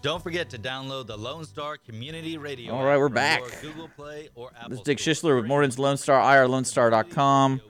[0.00, 2.72] Don't forget to download the Lone Star Community Radio.
[2.72, 3.42] All right, we're back.
[3.60, 5.14] Google Play or Apple This is Dick Store.
[5.14, 7.60] Schistler with Morton's Lone Star, irlonestar.com.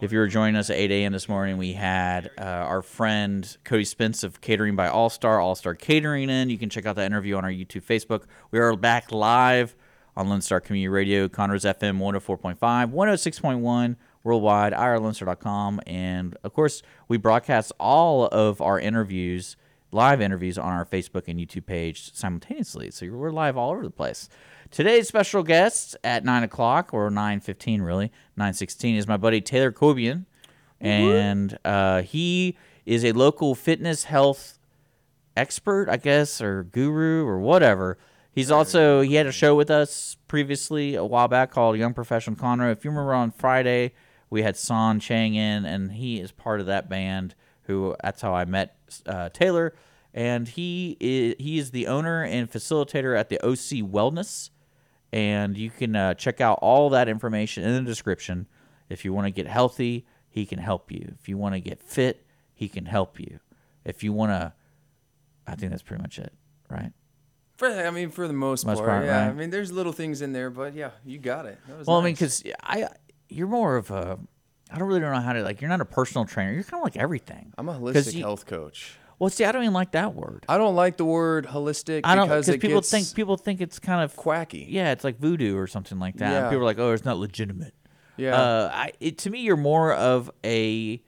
[0.00, 1.12] If you were joining us at 8 a.m.
[1.12, 5.54] this morning, we had uh, our friend Cody Spence of Catering by All Star, All
[5.54, 6.50] Star Catering in.
[6.50, 8.24] You can check out that interview on our YouTube, Facebook.
[8.50, 9.76] We are back live
[10.16, 15.80] on Lone Star Community Radio, Conroe's FM 104.5, 106.1 worldwide, irlonestar.com.
[15.86, 19.56] And of course, we broadcast all of our interviews,
[19.92, 22.90] live interviews, on our Facebook and YouTube page simultaneously.
[22.90, 24.28] So we're live all over the place.
[24.70, 30.24] Today's special guest at 9 o'clock, or 9.15 really, 9.16, is my buddy Taylor Coibion.
[30.80, 34.58] And uh, he is a local fitness health
[35.36, 37.98] expert, I guess, or guru or whatever.
[38.32, 42.36] He's also he had a show with us previously a while back called Young Professional
[42.36, 42.72] Conroe.
[42.72, 43.92] If you remember on Friday,
[44.30, 47.34] we had Son Chang in, and he is part of that band.
[47.64, 48.74] Who that's how I met
[49.06, 49.74] uh, Taylor,
[50.14, 54.50] and he is he is the owner and facilitator at the OC Wellness,
[55.12, 58.46] and you can uh, check out all that information in the description.
[58.88, 61.14] If you want to get healthy, he can help you.
[61.20, 62.24] If you want to get fit,
[62.54, 63.40] he can help you.
[63.84, 64.52] If you want to,
[65.46, 66.32] I think that's pretty much it,
[66.68, 66.92] right?
[67.56, 69.28] For I mean, for the most, Most part, part, yeah.
[69.28, 71.58] I mean, there's little things in there, but yeah, you got it.
[71.68, 72.88] That was Well, I mean, because I,
[73.28, 74.18] you're more of a,
[74.70, 75.60] I don't really know how to like.
[75.60, 76.52] You're not a personal trainer.
[76.52, 77.52] You're kind of like everything.
[77.58, 78.96] I'm a holistic you- health coach.
[79.18, 80.44] Well, see, I don't even like that word.
[80.48, 83.60] I don't like the word holistic I don't because it people gets think people think
[83.60, 84.66] it's kind of quacky.
[84.68, 86.30] Yeah, it's like voodoo or something like that.
[86.30, 86.48] Yeah.
[86.48, 87.74] People are like, oh, it's not legitimate.
[88.16, 88.34] Yeah.
[88.40, 91.02] Uh, I it, to me, you're more of a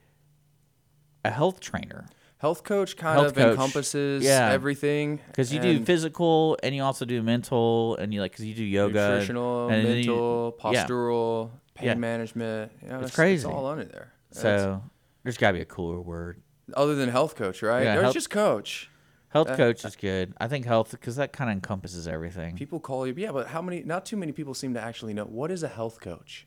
[1.25, 2.07] a health trainer
[2.39, 3.51] health coach kind Health of coach.
[3.53, 4.51] encompasses Yeah.
[4.53, 8.55] everything because you do physical and you also do mental and you like because you
[8.55, 10.85] do yoga, nutritional, and you- mental, yeah.
[10.85, 11.95] postural, pain Yeah.
[11.95, 12.73] management.
[12.83, 13.37] You know, it's, crazy.
[13.37, 14.13] It's all under there.
[14.31, 14.83] So
[15.23, 16.43] there's got to be a cooler word.
[16.75, 17.85] Other than health coach, right?
[17.85, 18.91] Yeah, Or health- just coach.
[19.29, 20.33] Health Uh, coach is good.
[20.41, 22.55] I think health because that kind of encompasses everything.
[22.57, 23.83] People call you, yeah, but how many?
[23.83, 26.47] Not too many people seem to actually know what is a health coach.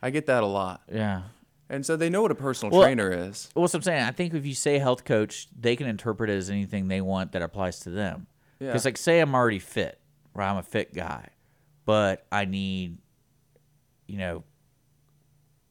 [0.00, 1.22] I get that a lot, Yeah.
[1.68, 3.50] and so they know what a personal Well, trainer is.
[3.56, 6.34] Well, what I'm saying, I think if you say health coach, they can interpret it
[6.36, 8.28] as anything they want that applies to them.
[8.60, 8.68] Yeah.
[8.68, 9.98] Because, like, say I'm already fit,
[10.34, 10.48] right?
[10.48, 11.30] I'm a fit guy,
[11.84, 12.98] but I need,
[14.06, 14.44] you know,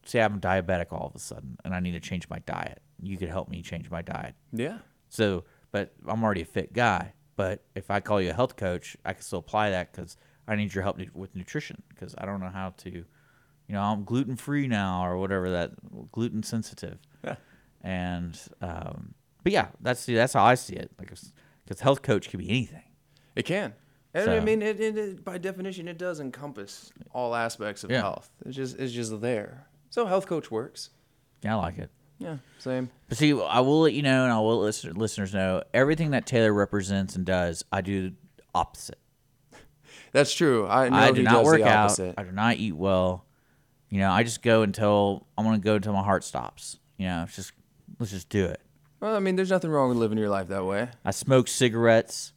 [0.06, 2.81] say I'm diabetic all of a sudden and I need to change my diet.
[3.02, 4.35] You could help me change my diet.
[4.52, 7.13] Yeah, So, but I'm already a fit guy.
[7.35, 10.56] But if I call you a health coach, I can still apply that because I
[10.56, 13.06] need your help with nutrition because I don't know how to, you
[13.69, 15.72] know, I'm gluten free now or whatever that
[16.12, 16.97] gluten sensitive.
[17.84, 19.13] and, um,
[19.44, 20.91] but yeah, that's that's how I see it.
[20.97, 21.09] Like,
[21.66, 22.84] because health coach could be anything.
[23.36, 23.74] it can.
[24.13, 28.02] And I mean, it, it, it, by definition, it does encompass all aspects of Yeah.
[28.02, 28.31] health.
[28.46, 29.68] It's just it's just there.
[29.91, 30.90] So health coach works.
[31.44, 31.91] Yeah, I like it.
[32.20, 32.90] Yeah, same.
[33.10, 36.26] But see, I will let you know, and I will let listeners know everything that
[36.26, 37.64] Taylor represents and does.
[37.72, 38.14] I do
[38.56, 38.98] opposite.
[40.12, 40.68] That's true.
[40.68, 42.00] I know I do he not does work out.
[42.18, 43.26] I do not eat well.
[43.90, 46.80] You know, I just go until I'm gonna go until my heart stops.
[46.98, 47.52] You know, it's just
[48.00, 48.60] let's just do it.
[49.00, 50.90] Well, I mean, there's nothing wrong with living your life that way.
[51.06, 52.34] I smoke cigarettes.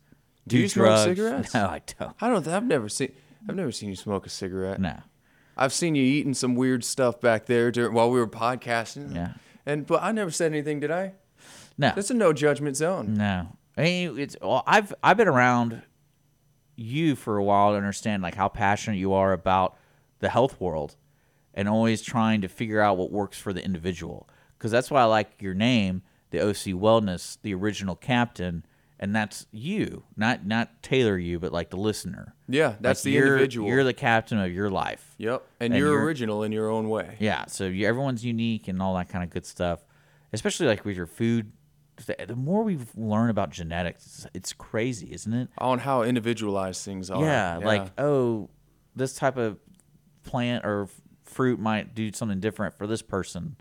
[0.47, 1.05] Do Do you smoke drugs.
[1.05, 1.55] cigarettes?
[1.55, 2.13] No, I don't.
[2.21, 2.47] I don't.
[2.47, 3.13] I've never seen.
[3.49, 4.81] I've never seen you smoke a cigarette.
[4.81, 4.99] No.
[5.57, 9.15] I've seen you eating some weird stuff back there during, while we were podcasting.
[9.15, 9.33] Yeah.
[9.71, 11.13] And but I never said anything, did I?
[11.79, 11.93] No.
[11.95, 13.15] That's a no judgment zone.
[13.15, 13.57] No.
[13.77, 15.83] I mean, it's well, I've I've been around
[16.77, 19.77] you for a while to understand like how passionate you are about
[20.19, 20.97] the health world
[21.55, 24.29] and always trying to figure out what works for the individual.
[24.59, 28.65] Because that's why I like your name, the OC Wellness, the original captain,
[29.03, 32.35] and that's you, not not Taylor you, but like the listener.
[32.49, 33.69] Yeah, that's Like, the you're- individual.
[33.69, 35.15] You're the captain of your life.
[35.19, 35.43] Yep.
[35.59, 37.17] And, And you're, you're- original in your own way.
[37.19, 39.81] Yeah, so you, everyone's unique and all that kind of good stuff,
[40.33, 41.51] especially like with your food.
[42.07, 45.49] The more we learn about genetics, it's, it's crazy, isn't it?
[45.59, 47.23] On how individualized things are.
[47.23, 48.49] Yeah, like oh,
[48.97, 49.59] this type of
[50.23, 50.89] plant or
[51.25, 53.57] fruit might do something different for this person,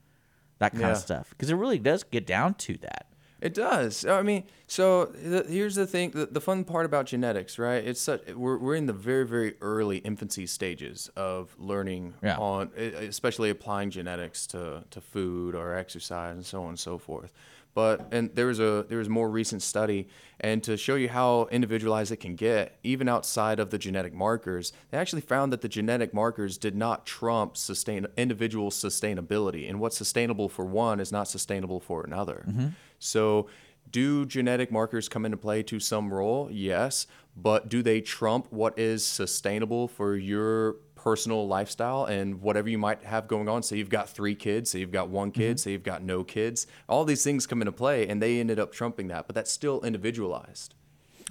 [0.60, 0.92] that kind Yeah.
[0.92, 1.30] of stuff.
[1.32, 3.08] Because it really does get down to that.
[3.42, 4.06] It does.
[4.06, 7.84] I mean, so the, here's the thing: the, the fun part about genetics, right?
[7.86, 12.38] It's such we're we're in the very very early infancy stages of learning Yeah.
[12.38, 17.32] on, especially applying genetics to to food or exercise and so on and so forth.
[17.76, 20.08] But and there was a there was a more recent study,
[20.40, 24.74] and to show you how individualized it can get, even outside of the genetic markers,
[24.90, 29.96] they actually found that the genetic markers did not trump sustain individual sustainability, and what's
[29.98, 32.44] sustainable for one is not sustainable for another.
[32.50, 32.68] Mm-hmm.
[33.00, 33.48] So,
[33.92, 36.50] do genetic markers come into play to some role?
[36.52, 37.08] Yes.
[37.36, 43.04] But do they trump what is sustainable for your personal lifestyle and whatever you might
[43.04, 43.64] have going on?
[43.64, 45.58] So you've got three kids, so you've got one kid, mm-hmm.
[45.58, 46.68] so you've got no kids.
[46.88, 49.82] All these things come into play and they ended up trumping that, but that's still
[49.82, 50.76] individualized.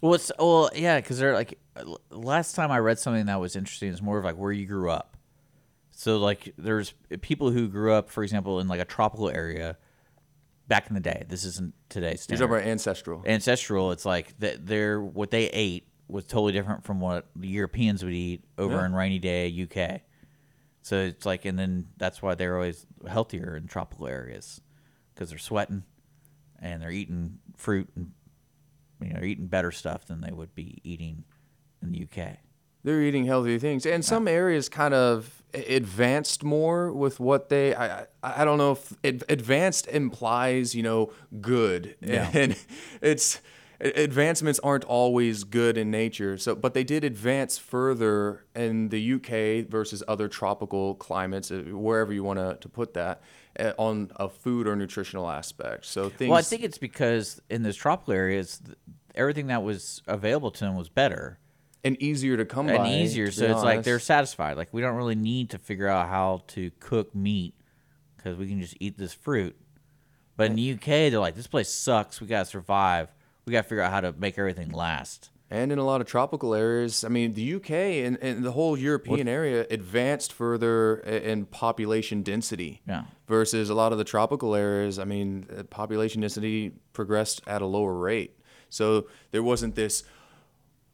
[0.00, 1.58] Well, it's well, yeah, because they're like
[2.10, 4.90] last time I read something that was interesting It's more of like where you grew
[4.90, 5.16] up.
[5.90, 9.76] So like there's people who grew up, for example, in like a tropical area
[10.68, 11.24] back in the day.
[11.28, 12.44] This isn't today's You're standard.
[12.46, 13.22] talking about ancestral.
[13.26, 13.92] ancestral.
[13.92, 18.12] It's like that they're what they ate was totally different from what the Europeans would
[18.14, 18.86] eat over Yeah.
[18.86, 20.02] in rainy day UK.
[20.82, 24.60] So it's like, and then that's why they're always healthier in tropical areas
[25.14, 25.82] because they're sweating
[26.60, 28.12] and they're eating fruit and
[29.02, 31.24] you know eating better stuff than they would be eating
[31.82, 32.36] in the UK.
[32.84, 37.74] They're eating healthy things, and some areas kind of advanced more with what they.
[37.74, 42.30] I I, don't know if ad- advanced implies you know good, Yeah.
[42.34, 42.56] and
[43.00, 43.40] it's
[43.80, 46.36] advancements aren't always good in nature.
[46.36, 52.12] So, but they did advance further in the UK versus other tropical climates, uh, wherever
[52.12, 53.22] you want to to put that,
[53.58, 55.86] uh, on a food or nutritional aspect.
[55.86, 56.28] So things.
[56.30, 58.60] Well, I think it's because in those tropical areas,
[59.14, 61.38] everything that was available to them was better.
[61.84, 62.90] And easier to come and by.
[62.90, 63.30] easier.
[63.30, 64.56] So it's like they're satisfied.
[64.56, 67.54] Like we don't really need to figure out how to cook meat
[68.16, 69.56] because we can just eat this fruit.
[70.36, 72.20] But in the UK, they're like, this place sucks.
[72.20, 73.08] We gotta survive.
[73.44, 75.30] We gotta figure out how to make everything last.
[75.50, 78.76] And in a lot of tropical areas, I mean, the UK and, and the whole
[78.76, 82.82] European area advanced further in population density.
[82.86, 83.04] Yeah.
[83.26, 87.66] Versus a lot of the tropical areas, I mean, uh, population density progressed at a
[87.66, 88.38] lower rate.
[88.68, 90.04] So there wasn't this,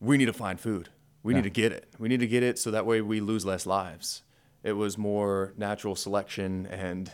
[0.04, 0.88] we need to find food.
[1.22, 1.88] We need to get it.
[1.98, 4.22] We need to get it so that way we lose less lives.
[4.62, 7.10] It was more natural selection and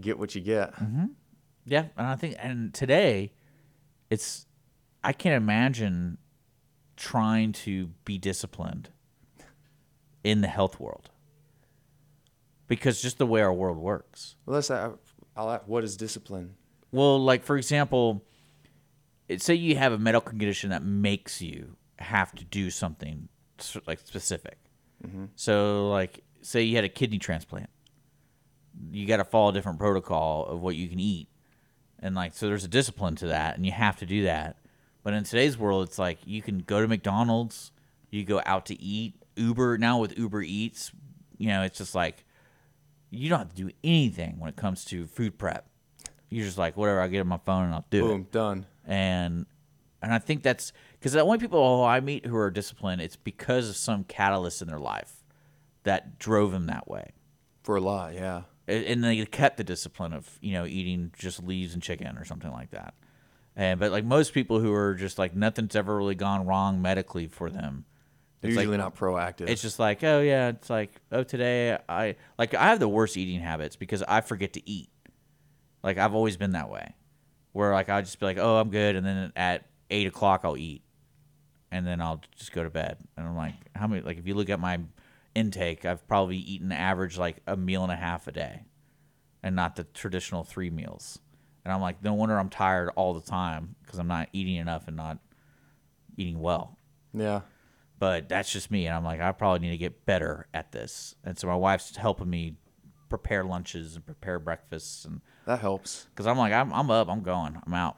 [0.00, 0.74] get what you get.
[1.66, 3.32] Yeah, and I think and today,
[4.10, 4.46] it's
[5.02, 6.18] I can't imagine
[6.96, 8.90] trying to be disciplined
[10.24, 11.10] in the health world
[12.66, 14.36] because just the way our world works.
[14.46, 14.92] Well, let's, uh,
[15.36, 16.54] I'll ask, what is discipline?
[16.92, 18.24] Well, like for example,
[19.28, 23.28] it- say you have a medical condition that makes you have to do something
[23.86, 24.58] like specific.
[25.36, 27.68] So, like, say you had a kidney transplant,
[28.90, 31.28] you got to follow a different protocol of what you can eat,
[32.00, 34.56] and like, so there's a discipline to that, and you have to do that.
[35.02, 37.70] But in today's world, it's like you can go to McDonald's,
[38.10, 40.90] you go out to eat, Uber now with Uber Eats,
[41.36, 42.24] you know, it's just like
[43.10, 45.66] you don't have to do anything when it comes to food prep.
[46.30, 48.66] You're just like whatever I get on my phone and I'll do it Boom, done.
[48.86, 49.44] and
[50.02, 50.72] and I think that's
[51.04, 54.68] because the only people I meet who are disciplined, it's because of some catalyst in
[54.68, 55.22] their life
[55.82, 57.10] that drove them that way,
[57.62, 58.44] For a lot, yeah.
[58.66, 62.50] And they kept the discipline of you know eating just leaves and chicken or something
[62.50, 62.94] like that.
[63.54, 67.26] And but like most people who are just like nothing's ever really gone wrong medically
[67.26, 67.84] for them.
[68.40, 69.50] They're It's like- usually not proactive.
[69.50, 73.18] It's just like, oh yeah, it's like, oh today I like I have the worst
[73.18, 74.88] eating habits because I forget to eat.
[75.82, 76.94] Like I've always been that way,
[77.52, 80.56] where like I'll just be like, oh I'm good, and then at eight o'clock I'll
[80.56, 80.82] eat,
[81.74, 82.96] and then I'll just go to bed.
[83.16, 84.00] And I'm like, how many?
[84.02, 84.78] Like if you look at my
[85.34, 88.62] intake, I've probably eaten average like a meal and a half a day,
[89.42, 91.18] and not the traditional three meals.
[91.64, 94.86] And I'm like, no wonder I'm tired all the time because I'm not eating enough
[94.86, 95.18] and not
[96.16, 96.78] eating well
[97.12, 97.40] yeah.
[97.98, 101.16] but that's just me and i'm like i probably need to get better at this
[101.24, 102.54] and so my wife's helping me
[103.08, 106.06] prepare lunches and prepare breakfasts and That helps.
[106.10, 107.96] because i'm like I'm, I'm up i'm going i'm out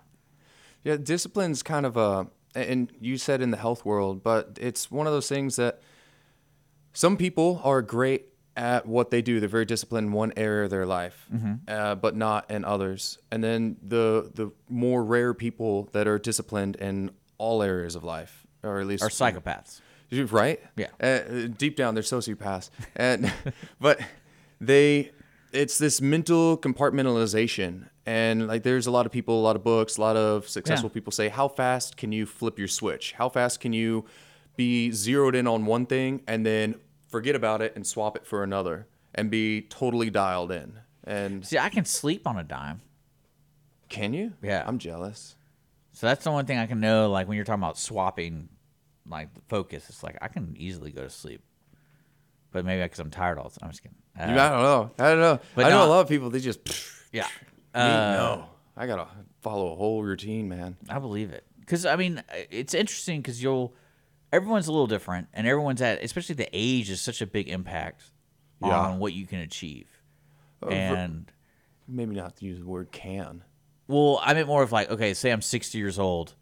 [0.83, 5.07] Yeah, discipline's kind of a, and you said in the health world, but it's one
[5.07, 5.81] of those things that
[6.93, 9.39] some people are great at what they do.
[9.39, 11.29] They're very disciplined in one area of their life,
[11.69, 13.19] uh, but not in others.
[13.31, 18.47] And then the the more rare people that are disciplined in all areas of life,
[18.63, 20.61] or at least are psychopaths right?
[20.77, 20.89] Yeah.
[21.01, 23.33] Uh, deep down, they're sociopaths, and
[23.81, 24.01] but
[24.61, 25.13] they,
[25.53, 29.97] it's this mental compartmentalization, and like there's a lot of people, a lot of books,
[29.97, 30.95] a lot of successful Yeah.
[30.95, 33.13] people say, how fast can you flip your switch?
[33.13, 34.05] How fast can you
[34.57, 36.77] be zeroed in on one thing and then
[37.09, 40.81] forget about it and swap it for another and be totally dialed in?
[41.05, 42.81] And see i can sleep on a dime
[43.89, 44.33] can you?
[44.43, 44.65] Yeah.
[44.67, 45.37] I'm jealous.
[45.93, 48.49] so that's the one thing i can know like when you're talking about swapping
[49.09, 51.43] like the focus it's like i can easily go to sleep
[52.51, 54.91] but maybe because i'm tired all the time i'm just kidding Uh, I don't know.
[54.99, 55.41] I don't know.
[55.55, 56.31] But I know no- a lot of people.
[56.31, 56.61] They just.
[57.13, 57.27] yeah
[57.75, 58.45] uh, Me, Uh, no.
[58.77, 59.07] I gotta
[59.43, 60.77] follow a whole routine, man.
[60.89, 63.75] I believe it because I mean uh, it's interesting because you'll
[64.33, 68.03] everyone's a little different and everyone's at especially the age is such a big impact
[68.63, 68.79] Yeah.
[68.79, 69.89] on what you can achieve
[70.69, 71.31] and
[71.89, 73.45] Maybe not to use the word can.
[73.87, 76.35] well I meant more of like okay say I'm 60 years old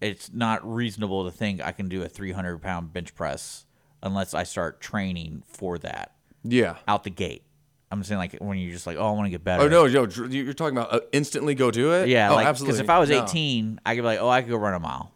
[0.00, 3.64] it's not reasonable to think I can do a 300 pound bench press
[4.02, 6.13] unless I start training for that
[6.44, 6.76] Yeah.
[6.86, 7.42] out the gate
[7.90, 9.88] I'm saying like when you're just like oh I want to get better Oh no,
[9.88, 12.08] Joe, dr- you're talking about uh, instantly go do it.
[12.08, 12.72] yeah oh, like absolutely.
[12.78, 13.24] because if I was No.
[13.24, 15.12] 18 I could be like oh I could go run a mile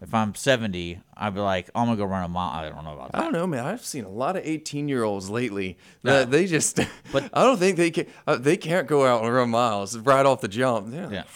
[0.00, 2.52] If I'm 70, I'd be like, I'm gonna go run a mile.
[2.64, 3.18] I don't know about that.
[3.18, 3.64] I don't know, man.
[3.66, 6.12] I've seen a lot of 18 year olds lately Yeah.
[6.20, 6.78] that they just,
[7.12, 10.24] But- I don't think they can, uh, they can't go out and run miles right
[10.24, 10.92] off the jump.
[10.92, 11.26] They're like,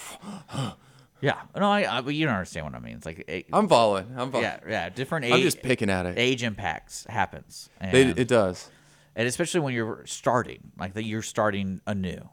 [1.23, 1.41] Yeah.
[1.57, 2.01] No, I, I.
[2.03, 2.97] But you don't understand what I mean.
[2.97, 4.07] It's like, it, I'm following.
[4.17, 4.43] I'm following.
[4.51, 4.89] yeah, yeah.
[4.91, 5.33] Different age.
[5.33, 6.19] I'm just picking at it.
[6.19, 8.69] age impacts happens, and, They, it does.
[9.17, 12.29] and especially when you're starting, like that, you're starting anew.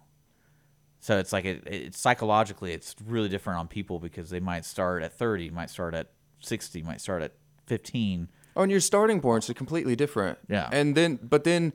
[1.02, 5.02] So it's like it, it's psychologically, it's really different on people because they might start
[5.04, 6.08] at 30, might start at
[6.42, 7.34] 60, might start at
[7.68, 8.28] 15.
[8.56, 10.40] Oh, and your starting points are completely different.
[10.50, 10.68] Yeah.
[10.72, 11.74] And then, but then it-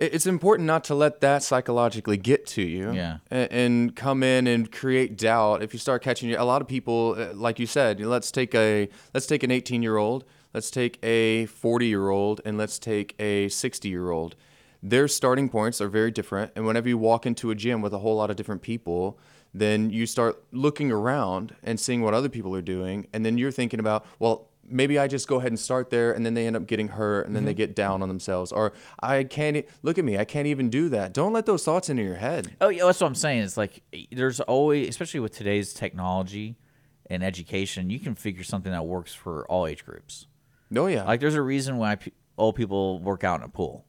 [0.00, 2.92] it's important not to let that psychologically get to you.
[2.92, 3.18] Yeah.
[3.30, 5.62] And, and come in and create doubt.
[5.62, 8.88] If you start catching a lot of people, uh, like you said, let's take a
[9.14, 13.14] let's take an 18 year old, let's take a 40 year old, and let's take
[13.20, 14.36] a 60 year old.
[14.82, 16.52] Their starting points are very different.
[16.56, 19.18] And whenever you walk into a gym with a whole lot of different people,
[19.52, 23.50] then you start looking around and seeing what other people are doing, and then you're
[23.50, 26.56] thinking about, well, maybe I just go ahead and start there, and then they end
[26.56, 27.58] up getting hurt, and then they mm-hmm.
[27.58, 31.12] get down on themselves, or I can't look at me, I can't even do that.
[31.12, 32.56] Don't let those thoughts into your head.
[32.60, 33.42] Oh yeah, that's what I'm saying.
[33.42, 36.56] It's like there's always, especially with today's technology
[37.06, 40.26] and education, you can figure something that works for all age groups.
[40.70, 41.98] No, yeah, Like there's a reason why
[42.38, 43.84] old people work out in a pool.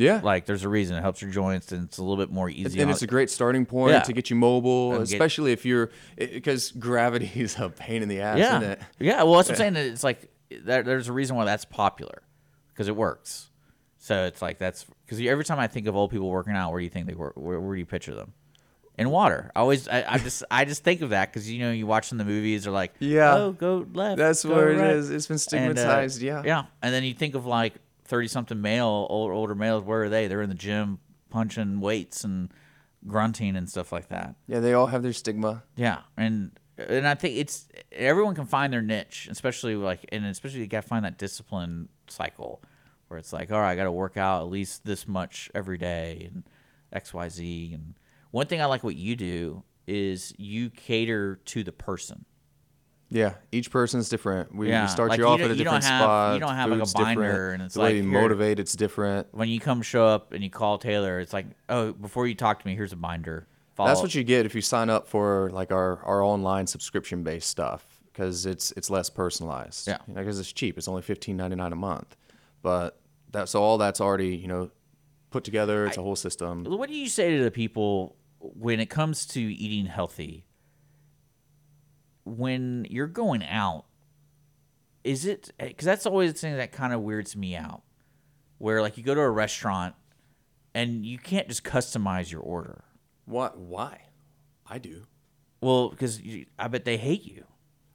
[0.00, 0.20] Yeah.
[0.22, 2.80] Like there's a reason it helps your joints and it's a little bit more easy.
[2.80, 4.00] and it's a great starting point Yeah.
[4.00, 8.20] to get you mobile, get- especially if you're because gravity is a pain in the
[8.20, 8.80] ass, yeah, isn't it?
[8.98, 9.22] yeah.
[9.22, 9.90] Well, that's what I'm saying.
[9.92, 12.22] It's like there, there's a reason why that's popular
[12.72, 13.48] because it works.
[13.98, 16.80] So it's like that's because every time I think of old people working out, where
[16.80, 17.34] do you think they work?
[17.36, 18.32] Where, where do you picture them?
[18.98, 19.50] In water.
[19.56, 22.12] I always, I, I just, I just think of that because you know you watch
[22.12, 23.34] in the movies, they're like, Yeah.
[23.34, 24.18] oh, go left.
[24.18, 25.10] That's go where it right." is.
[25.10, 26.20] It's been And, uh, stigmatized.
[26.22, 26.64] yeah, yeah.
[26.82, 27.74] And then you think of like
[28.10, 29.82] thirty something male, old, older males.
[29.84, 30.26] Where are they?
[30.26, 30.98] They're in the gym
[31.30, 32.52] punching weights and
[33.06, 34.34] grunting and stuff like that.
[34.46, 34.60] yeah.
[34.60, 35.62] They all have their stigma.
[35.76, 40.60] Yeah, and and I think it's everyone can find their niche, especially like and especially
[40.60, 42.62] you got to find that discipline cycle
[43.08, 45.78] where it's like, all right, I got to work out at least this much every
[45.78, 46.44] day and
[46.92, 47.70] X Y Z.
[47.74, 47.94] And
[48.30, 52.24] one thing I like what you do is you cater to the person.
[53.10, 54.54] Yeah, each person's different.
[54.54, 56.34] We, Yeah, we start like you you off at a different have- spot.
[56.34, 58.74] you don't have, like, a binder different, and it's the way like, you motivate, it's
[58.74, 59.26] different.
[59.32, 62.60] When you come show up and you call Taylor, it's like, oh, before you talk
[62.60, 63.48] to me, here's a binder.
[63.74, 67.22] Follow That's what you get if you sign up for like our, our online subscription
[67.24, 69.88] based stuff because it's it's less personalized.
[69.88, 69.98] Yeah.
[70.12, 70.76] because it's cheap.
[70.78, 72.16] It's only fifteen ninety nine a month,
[72.62, 73.00] but
[73.32, 74.70] that so all that's already you know
[75.30, 75.86] put together.
[75.86, 76.64] It's a whole system.
[76.64, 80.44] What do you say to the people when it comes to eating healthy?
[82.30, 83.84] When you're going out,
[85.04, 87.82] is it because that's always the thing that kind of weirds me out,
[88.58, 89.94] where like you go to a restaurant
[90.74, 92.84] and you can't just customize your order.
[93.24, 93.58] What?
[93.58, 94.02] Why?
[94.66, 95.02] I do.
[95.60, 96.20] Well, because
[96.58, 97.44] I bet they hate you.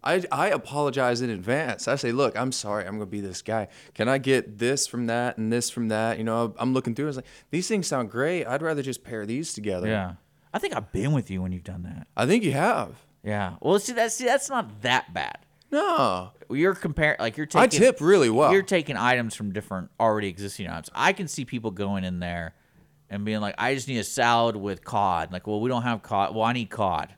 [0.04, 1.88] I, I apologize in advance.
[1.88, 2.86] I say, look, I'm sorry.
[2.86, 3.70] I'm going to be this guy.
[3.96, 6.20] Can I get this from that and this from that?
[6.20, 7.06] You know, I'm looking through.
[7.06, 8.46] I was like, these things sound great.
[8.46, 9.88] I'd rather just pair these together.
[9.88, 10.14] Yeah,
[10.54, 12.08] I think I've been with you when you've done that.
[12.16, 13.06] I think you have.
[13.26, 13.56] Yeah.
[13.60, 15.40] Well, see that's see that's not that bad.
[15.72, 16.32] No.
[16.50, 17.64] You're comparing like you're taking.
[17.64, 18.54] I tip really well.
[18.54, 20.90] You're taking items from different already existing items.
[20.94, 22.54] I can see people going in there
[23.10, 26.04] and being like, "I just need a salad with cod." Like, well, we don't have
[26.04, 26.36] cod.
[26.36, 27.16] Well, I need cod.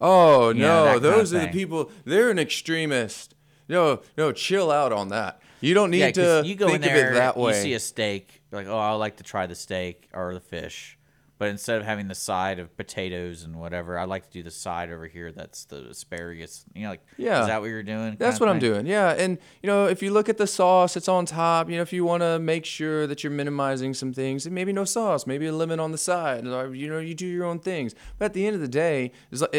[0.00, 1.90] Oh Yeah, no, that kinda those are the people.
[2.04, 3.34] They're an extremist.
[3.68, 5.40] No, no, chill out on that.
[5.60, 7.56] You don't need Yeah, to you go think in there, of it that way.
[7.56, 10.40] you see a steak, you're like, "Oh, I like to try the steak or the
[10.40, 10.97] fish,"
[11.38, 14.50] but instead of having the side of potatoes and whatever, I like to do the
[14.50, 15.32] side over here.
[15.32, 16.64] That's the asparagus.
[16.74, 17.40] You know, like, Yeah.
[17.42, 18.16] is that what you're doing?
[18.18, 18.86] That's what I'm doing.
[18.86, 21.70] Yeah, and you know, if you look at the sauce, it's on top.
[21.70, 24.72] You know, if you want to make sure that you're minimizing some things, and maybe
[24.72, 26.44] no sauce, maybe a lemon on the side.
[26.44, 27.94] You know, you do your own things.
[28.18, 29.12] But at the end of the day,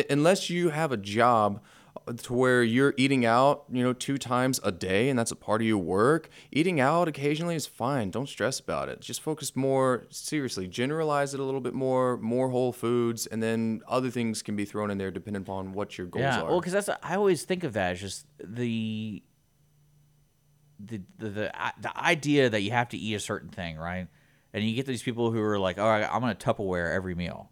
[0.10, 1.62] unless you have a job
[2.18, 5.62] to where you're eating out, you know, two times a day, and that's a part
[5.62, 8.10] of your work, eating out occasionally is fine.
[8.10, 9.02] Don't stress about it.
[9.02, 10.68] Just focus more seriously.
[10.68, 12.18] Generalize it a little bit more.
[12.18, 15.98] More whole foods, and then other things can be thrown in there depending upon what
[15.98, 16.50] your goals yeah, are.
[16.50, 19.24] well, because that's I always think of that as just the
[20.80, 21.52] the the the,
[21.82, 24.08] the idea that you have to eat a certain thing, right?
[24.54, 27.52] And you get these people who are like, "All right, I'm gonna Tupperware every meal,"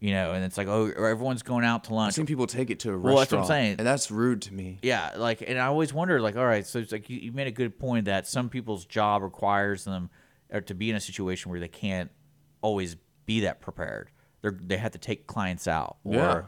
[0.00, 2.00] you know, and it's like, "Oh, everyone's going out to lunch.
[2.00, 3.76] I've lunch." seen people take it to a Well, that's restaurant, what I'm saying.
[3.78, 4.78] and that's rude to me.
[4.82, 7.46] Yeah, like, and I always wonder, like, all right, so it's like you, you made
[7.46, 10.10] a good point that some people's job requires them
[10.52, 12.10] or to be in a situation where they can't
[12.62, 14.10] always be that prepared.
[14.42, 16.42] They they have to take clients out, or Yeah.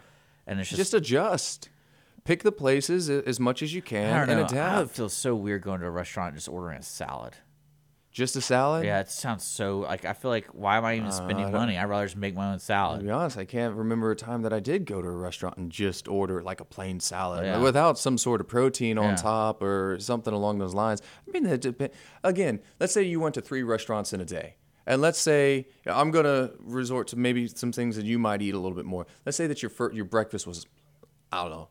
[0.46, 1.68] and it's just, Just adjust.
[2.24, 4.36] Pick the places as much as you can and know.
[4.36, 4.90] I would adapt.
[4.90, 7.34] feel so weird going to a restaurant and just ordering a salad.
[8.12, 8.84] Just a salad?
[8.84, 11.78] Yeah, it sounds so like I feel like why am I even spending I money?
[11.78, 13.00] I'd rather just make my own salad.
[13.00, 15.58] To be honest, I can't remember a time that I did go to a restaurant
[15.58, 17.58] and just order like a plain salad Yeah.
[17.60, 19.16] without some sort of protein on Yeah.
[19.16, 21.02] top or something along those lines.
[21.26, 24.56] I mean, it dep- again, let's say you went to three restaurants in a day.
[24.88, 28.54] And let's say I'm going to resort to maybe some things that you might eat
[28.54, 29.06] a little bit more.
[29.24, 30.66] Let's say that your fir- your breakfast was,
[31.30, 31.68] I don't know,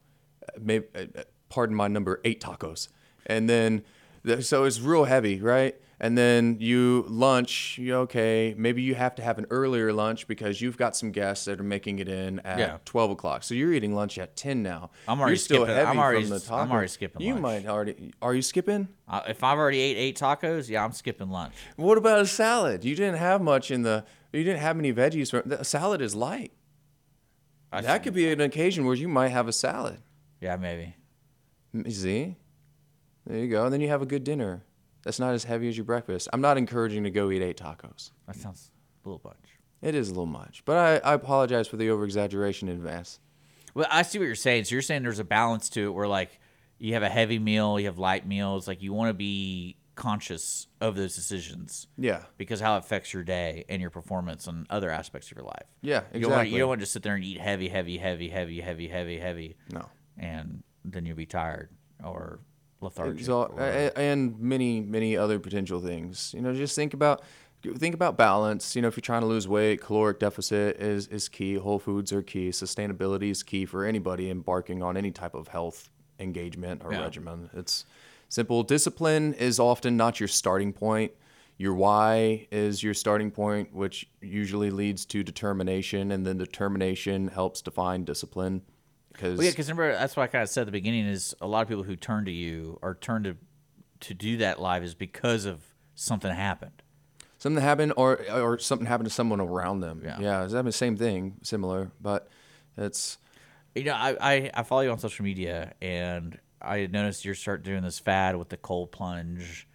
[0.57, 2.87] maybe, uh, pardon my number, eight tacos.
[3.25, 3.83] And then,
[4.23, 5.75] the- so it's real heavy, right?
[6.01, 10.61] And then you lunch, you okay, maybe you have to have an earlier lunch because
[10.61, 12.77] you've got some guests that are making it in at Yeah.
[12.85, 13.43] 12 o'clock.
[13.43, 14.91] So you're eating lunch at 10 now.
[15.09, 16.61] I'm already you're still skipping- heavy I'm already from the taco.
[16.63, 17.41] I'm already skipping You lunch.
[17.43, 18.87] might already, are you skipping?
[19.09, 21.53] Uh, if I've already ate eight tacos, yeah, I'm skipping lunch.
[21.75, 22.85] What about a salad?
[22.85, 25.31] You didn't have much in the, you didn't have many veggies.
[25.31, 26.53] For, the salad is light.
[27.73, 29.97] I That could be an occasion where you might have a salad.
[30.39, 30.95] Yeah, maybe.
[31.89, 32.37] See?
[33.27, 33.65] There you go.
[33.65, 34.63] And then you have a good dinner.
[35.03, 36.27] That's not as heavy as your breakfast.
[36.33, 38.11] I'm not encouraging to go eat eight tacos.
[38.27, 38.71] That sounds
[39.05, 39.37] a little much.
[39.81, 40.63] It is a little much.
[40.65, 43.19] But I, I apologize for the over exaggeration in advance.
[43.73, 44.65] Well, I see what you're saying.
[44.65, 46.39] So you're saying there's a balance to it where like
[46.79, 50.67] you have a heavy meal, you have light meals, like you want to be conscious
[50.79, 52.23] of those decisions Yeah.
[52.37, 55.65] because how it affects your day and your performance and other aspects of your life.
[55.81, 56.49] Yeah, You don't, want, exactly.
[56.53, 59.19] you don't want to just sit there and eat heavy, heavy, heavy, heavy, heavy, heavy,
[59.19, 59.85] heavy, No.
[60.17, 61.69] and then you'll be tired
[62.03, 62.39] or
[62.81, 63.27] lethargic.
[63.29, 63.59] Or-
[63.95, 66.33] and many, many other potential things.
[66.35, 67.21] You know, just think about
[67.77, 68.75] think about balance.
[68.75, 71.55] You know, if you're trying to lose weight, caloric deficit is is key.
[71.55, 72.49] Whole foods are key.
[72.49, 77.01] Sustainability is key for anybody embarking on any type of health engagement or Yeah.
[77.01, 77.49] regimen.
[77.53, 77.85] It's
[78.29, 78.63] simple.
[78.63, 81.11] Discipline is often not your starting point.
[81.57, 87.61] Your why is your starting point, which usually leads to determination, and then determination helps
[87.61, 88.61] define discipline.
[89.13, 91.35] Because Well, yeah, because remember that's why I kind of said at the beginning is
[91.41, 93.35] a lot of people who turn to you or turn to
[94.01, 95.61] to do that live is because of
[95.95, 96.81] something happened.
[97.37, 100.01] something happened or or something happened to someone around them.
[100.05, 100.19] Yeah.
[100.19, 102.29] Yeah, it's the same thing, similar, but
[102.77, 103.17] it's
[103.75, 107.63] You know, I, I, I follow you on social media, and I noticed you start
[107.63, 109.67] doing this fad with the cold plunge,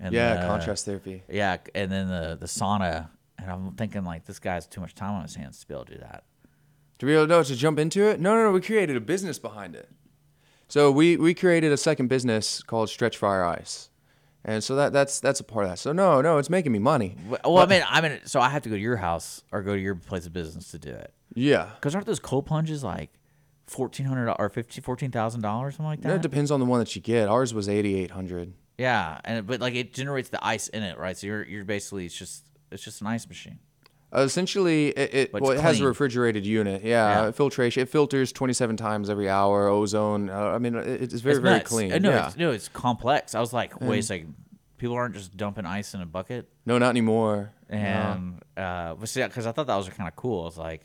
[0.00, 1.22] and yeah, the- contrast therapy.
[1.28, 4.94] yeah, and then the the sauna, and I'm thinking like this guy has too much
[4.94, 6.24] time on his hands to be able to do that.
[6.98, 8.20] To be able to know to jump into it?
[8.20, 8.52] No, no, no.
[8.52, 9.88] We created a business behind it.
[10.68, 13.88] So we we created a second business called Stretch Fire Ice,
[14.44, 15.78] and so that that's that's a part of that.
[15.78, 17.16] So no, no, it's making me money.
[17.28, 19.62] Well, well, I mean, I mean, so I have to go to your house or
[19.62, 21.12] go to your place of business to do it.
[21.34, 21.70] Yeah.
[21.74, 23.10] Because aren't those cold plunges like
[23.66, 26.16] fourteen hundred or fifty fourteen thousand dollars something like No, that?
[26.16, 27.28] it depends on the one that you get.
[27.28, 28.54] Ours was eighty eight hundred.
[28.78, 31.16] yeah, and but like it generates the ice in it, right?
[31.16, 33.58] So you're you're basically it's just it's just an ice machine.
[34.14, 36.82] Uh, essentially, it, it well, it has a refrigerated unit.
[36.84, 37.30] Yeah, Yeah.
[37.32, 37.82] filtration.
[37.82, 39.66] It filters twenty seven times every hour.
[39.68, 40.30] Ozone.
[40.30, 41.92] Uh, I mean, it, it's very it's very clean.
[41.92, 42.26] Uh, No, yeah.
[42.28, 43.34] it's, no, it's complex.
[43.34, 44.34] I was like, wait a second,
[44.78, 47.52] people aren't just dumping ice in a bucket, No, not anymore.
[47.68, 47.76] No.
[47.76, 50.42] and uh, but see, because I thought that was kind of cool.
[50.42, 50.82] I was like,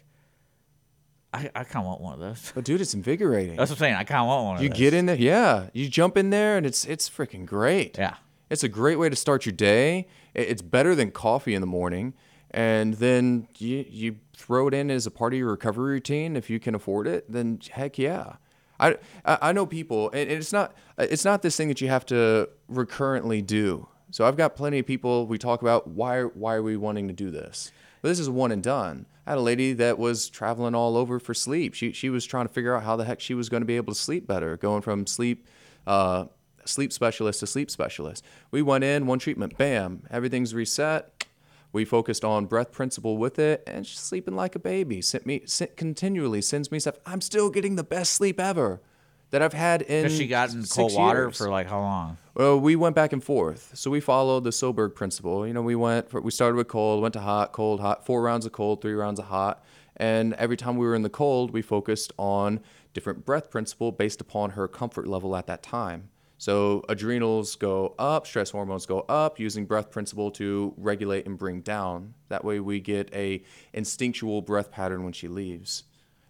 [1.34, 2.52] I, I kind of want one of those.
[2.54, 3.56] But dude, it's invigorating.
[3.56, 3.96] That's what I'm saying.
[3.96, 4.56] I kind of want one.
[4.56, 4.70] Of those.
[4.70, 5.68] you get in there, yeah.
[5.74, 7.98] You jump in there, and it's it's freaking great.
[7.98, 8.16] Yeah.
[8.50, 10.08] It's a great way to start your day.
[10.34, 12.14] It's better than coffee in the morning,
[12.52, 16.50] and then you you throw it in as a part of your recovery routine if
[16.50, 17.32] you can afford it.
[17.32, 18.36] Then heck yeah.
[18.80, 22.50] I I know people, and it's not it's not this thing that you have to
[22.68, 23.88] recurrently do.
[24.12, 25.28] So I've got plenty of people.
[25.28, 27.72] We talk about why why are we wanting to do this?
[28.02, 29.06] Well, this is one and done.
[29.26, 31.74] I had a lady that was traveling all over for sleep.
[31.74, 33.78] She she was trying to figure out how the heck she was going to be
[33.78, 35.48] able to sleep better, going from sleep.
[35.88, 36.26] Uh,
[36.66, 38.24] sleep specialist to sleep specialist.
[38.52, 41.26] We went in, one treatment, bam, everything's reset.
[41.74, 45.02] We focused on breath principle with it, and she's sleeping like a baby.
[45.02, 46.98] Sent me sent, continually sends me stuff.
[47.06, 48.82] I'm still getting the best sleep ever
[49.32, 50.04] that I've had in.
[50.04, 51.38] Has she gotten cold water years.
[51.38, 52.18] for like how long?
[52.34, 53.72] Well, we went back and forth.
[53.74, 55.48] So we followed the Soberg principle.
[55.48, 58.22] You know, we went, for, we started with cold, went to hot, cold, hot, four
[58.22, 59.64] rounds of cold, three rounds of hot.
[59.98, 62.60] And every time we were in the cold, we focused on
[62.94, 66.10] different breath principle based upon her comfort level at that time.
[66.42, 71.62] So adrenals go up, stress hormones go up, using breath principle to regulate and bring
[71.62, 72.16] down.
[72.30, 75.84] That way we get a instinctual breath pattern when she leaves,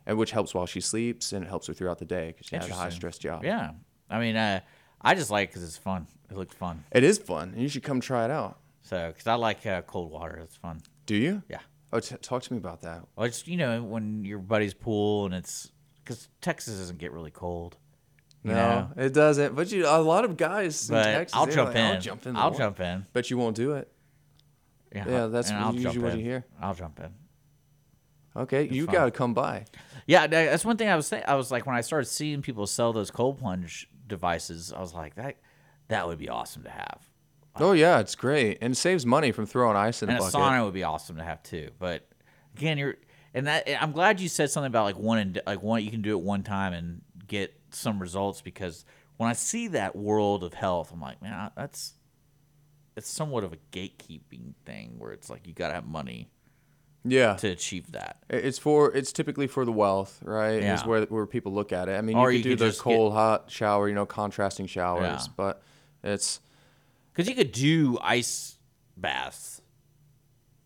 [0.05, 2.57] and which helps while she sleeps and it helps her throughout the day because she
[2.57, 3.45] has a high stress job.
[3.45, 3.71] Yeah.
[4.09, 4.59] I mean, uh,
[5.01, 6.07] I just like because it's fun.
[6.29, 6.83] It looks fun.
[6.91, 8.59] It is fun, and you should come try it out.
[8.81, 10.41] So, because I like uh, cold water.
[10.43, 10.81] It's fun.
[11.05, 11.41] Do you?
[11.47, 11.59] Yeah.
[11.93, 13.07] Oh, t- talk to me about that.
[13.15, 15.71] Well, it's you know when your buddy's pool and it's
[16.03, 17.77] because Texas doesn't get really cold.
[18.43, 18.89] You know?
[18.97, 19.55] it doesn't.
[19.55, 21.81] But you, a lot of guys in But Texas, I'll jump like, in.
[21.95, 22.35] I'll jump in.
[22.35, 23.05] I'll jump in.
[23.13, 23.91] But you won't do it.
[24.93, 26.45] Yeah, Yeah, that's what- usually what you hear.
[26.61, 27.13] I'll jump in.
[28.35, 28.93] Okay, you fun.
[28.95, 29.65] got to come by.
[30.07, 31.23] Yeah, that's one thing I was saying.
[31.27, 34.93] I was like, when I started seeing people sell those cold plunge devices, I was
[34.93, 35.35] like, that
[35.89, 37.07] that would be awesome to have.
[37.57, 40.25] Oh yeah, it's great and it saves money from throwing ice in and a a
[40.31, 40.39] bucket.
[40.39, 41.69] sauna would be awesome to have too.
[41.77, 42.07] But
[42.55, 42.95] again, you're
[43.33, 46.01] and that I'm glad you said something about like one and like one you can
[46.01, 48.85] do it one time and get some results because
[49.17, 51.93] when I see that world of health, I'm like, man, that's
[52.97, 56.29] it's somewhat of a gatekeeping thing where it's like you gotta have money
[57.05, 58.17] Yeah, to achieve that.
[58.29, 60.55] it's for it's typically for the wealth, right?
[60.55, 60.85] Is Yeah.
[60.87, 61.97] where where people look at it.
[61.97, 64.05] I mean, Or you you could do the just get- cold hot shower, you know,
[64.05, 65.33] contrasting showers, Yeah.
[65.37, 65.63] but
[66.03, 66.39] it's
[67.13, 68.57] Because you could do ice
[68.97, 69.61] baths,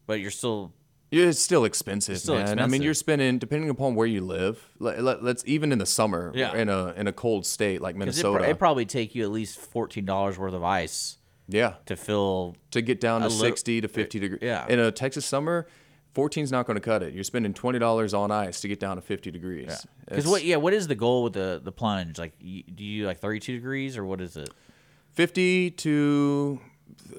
[0.08, 0.74] but you're still
[1.12, 2.60] It's still expensive, still man.
[2.60, 4.68] I mean, you're spending depending upon where you live.
[4.80, 6.56] Let, let, let's even in the summer, Yeah.
[6.56, 8.50] in a in a cold state like because it, Minnesota.
[8.50, 12.56] it probably take you at least fourteen dollars worth of ice yeah, to fill.
[12.72, 14.39] to get down to 60 to 50 degrees.
[14.41, 14.65] yeah.
[14.68, 15.68] In a Texas summer,
[16.15, 17.13] 14's not going to cut it.
[17.13, 19.86] You're spending twenty dollars on ice to get down to 50 degrees.
[20.06, 20.44] Because It's what?
[20.44, 22.18] Yeah, what is the goal with the the plunge?
[22.18, 24.50] Like, you, do you like thirty two degrees or what is it?
[25.13, 26.60] 50 to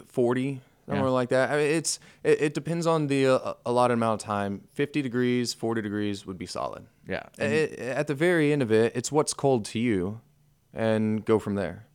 [0.09, 1.11] 40 somewhere Yeah.
[1.11, 1.51] like that.
[1.51, 4.63] I mean, it's it, it depends on the uh, allotted amount of time.
[4.75, 6.87] 50 degrees 40 degrees would be solid.
[7.09, 10.21] Yeah, A- at the very end of it it's what's cold to you
[10.75, 11.87] and go from there.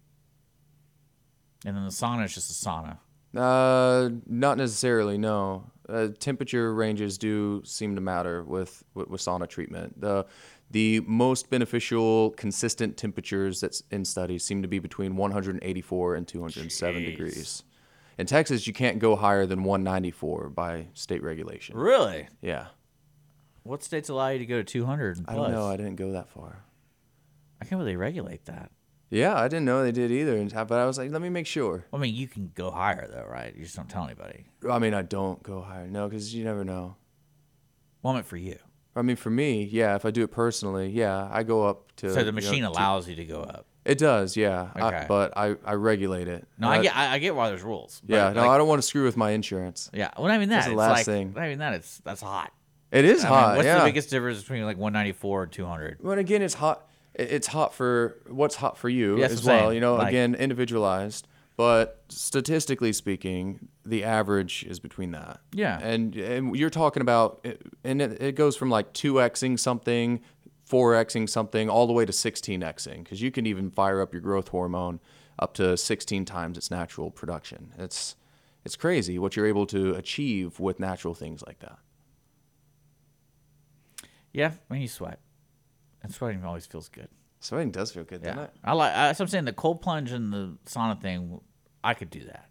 [1.66, 2.98] And then the sauna is just a sauna.
[3.36, 5.72] uh not necessarily no.
[5.90, 10.00] Uh, temperature ranges do seem to matter with, with with sauna treatment.
[10.00, 10.26] The
[10.72, 17.02] the most beneficial consistent temperatures that's in studies seem to be between 184 and 207
[17.02, 17.06] Jeez.
[17.06, 17.64] degrees
[18.18, 22.28] in texas you can't go higher than 194 by state regulation Really?
[22.42, 22.68] yeah
[23.64, 25.20] What states allow you to go to two hundred?
[25.28, 26.64] i don't know i didn't go that far
[27.62, 28.72] I can't really regulate that.
[29.10, 31.48] yeah i didn't know they did either and- but i was like let me make
[31.48, 33.54] sure I mean, you can go higher though, right?
[33.56, 34.46] You just don't tell anybody.
[34.70, 36.96] i mean i don't go higher no because you never know
[38.02, 38.58] Well, I meant for you.
[38.94, 39.96] I mean, for me, yeah.
[39.96, 42.10] If I do it personally, yeah, I go up to.
[42.12, 43.66] So you the know, machine to- allows you to go up.
[43.84, 44.70] It does, yeah.
[44.76, 46.48] I- but I, I regulate it.
[46.60, 48.02] No, Uh, I get I, I get why there's rules.
[48.06, 49.90] Yeah, no, like- I don't want to screw with my insurance.
[49.94, 50.58] Yeah, well, I mean that.
[50.58, 51.34] That's the last like, thing.
[51.38, 51.74] I mean that.
[51.74, 52.52] It's that's hot.
[52.92, 53.56] It is I mean, hot.
[53.58, 53.80] what's yeah.
[53.80, 55.98] the biggest difference between like 194 and 200?
[56.02, 56.88] Well, again, it's hot.
[57.16, 59.60] It's hot for what's hot for you Yeah, as well.
[59.62, 59.74] saying.
[59.76, 61.28] You know, Like- again, individualized.
[61.58, 65.42] But statistically speaking, the average is between that.
[65.54, 65.78] Yeah.
[65.80, 67.46] And and you're talking about,
[67.84, 70.22] and it, it goes from like two xing something,
[70.72, 74.14] four xing something, all the way to 16 xing, because you can even fire up
[74.14, 75.02] your growth hormone
[75.38, 77.74] up to 16 times its natural production.
[77.78, 78.16] It's
[78.64, 81.78] it's crazy what you're able to achieve with natural things like that.
[84.32, 85.20] Yeah, when you sweat,
[86.02, 87.10] and sweating always feels good.
[87.42, 88.52] Sweating does feel good, doesn't Yeah, it?
[88.64, 88.94] I like.
[88.96, 91.42] I, so I'm saying the cold plunge and the sauna thing.
[91.84, 92.48] I could do that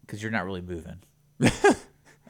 [0.00, 1.00] because you're not really moving.
[1.40, 1.50] and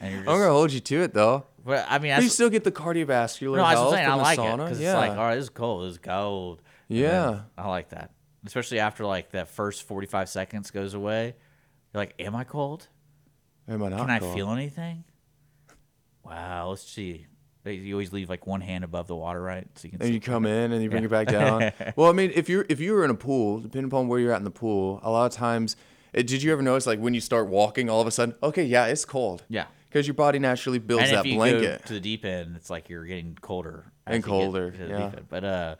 [0.00, 1.44] you're I'm gonna hold you to it though.
[1.66, 4.09] But I mean, But you still get the cardiovascular no, health I'm saying.
[4.09, 4.92] I like it because yeah.
[4.92, 5.85] it's like, oh, this is cold.
[5.85, 6.62] This is cold.
[6.88, 7.40] Yeah.
[7.59, 8.12] I like that,
[8.46, 11.35] especially after like that first 45 seconds goes away.
[11.92, 12.88] You're like, am I cold?
[13.68, 14.35] Am I not Can I cold?
[14.35, 15.05] feel anything?
[16.24, 17.26] Wow, let's see.
[17.64, 19.66] You always leave like one hand above the water, right?
[19.74, 20.14] So you can and see.
[20.14, 21.72] you come in and you bring it back down.
[21.96, 24.33] well, I mean, if you're if you were in a pool, depending upon where you're
[24.33, 25.74] at in the pool, a lot of times,
[26.14, 28.87] did you ever notice like when you start walking, all of a sudden, okay, yeah,
[28.87, 29.44] it's cold.
[29.48, 29.66] Yeah.
[29.88, 31.83] Because your body naturally builds and that if you blanket.
[31.83, 35.12] go to the deep end, it's like you're getting colder And colder, yeah.
[35.29, 35.77] But uh,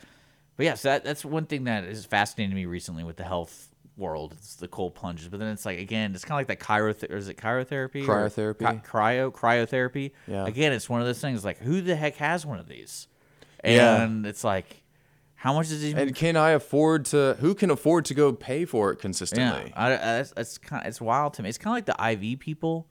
[0.57, 3.25] but yeah, so that, that's one thing that is fascinating to me recently with the
[3.25, 4.33] health world.
[4.39, 7.11] It's the cold plunges, but then it's like again, it's kind of like that chiro.
[7.11, 8.07] Or is it cryotherapy?
[8.09, 8.83] or Cryotherapy.
[8.83, 10.13] Cry- cryo cryotherapy.
[10.27, 10.47] Yeah.
[10.47, 13.09] Again, it's one of those things like who the heck has one of these?
[13.65, 14.03] Yeah.
[14.03, 14.83] And it's like,
[15.35, 17.37] how much does it even and can I afford to?
[17.41, 19.73] Who can afford to go pay for it Yeah, consistently?
[19.75, 21.49] I, I, it's, it's kind it's wild to me.
[21.49, 22.87] It's kind of like the IV people.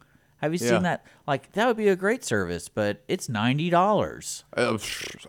[0.46, 0.74] Have you Yeah.
[0.74, 1.06] seen that?
[1.28, 4.44] Like that would be a great service, but it's ninety dollars.
[4.56, 4.78] Uh,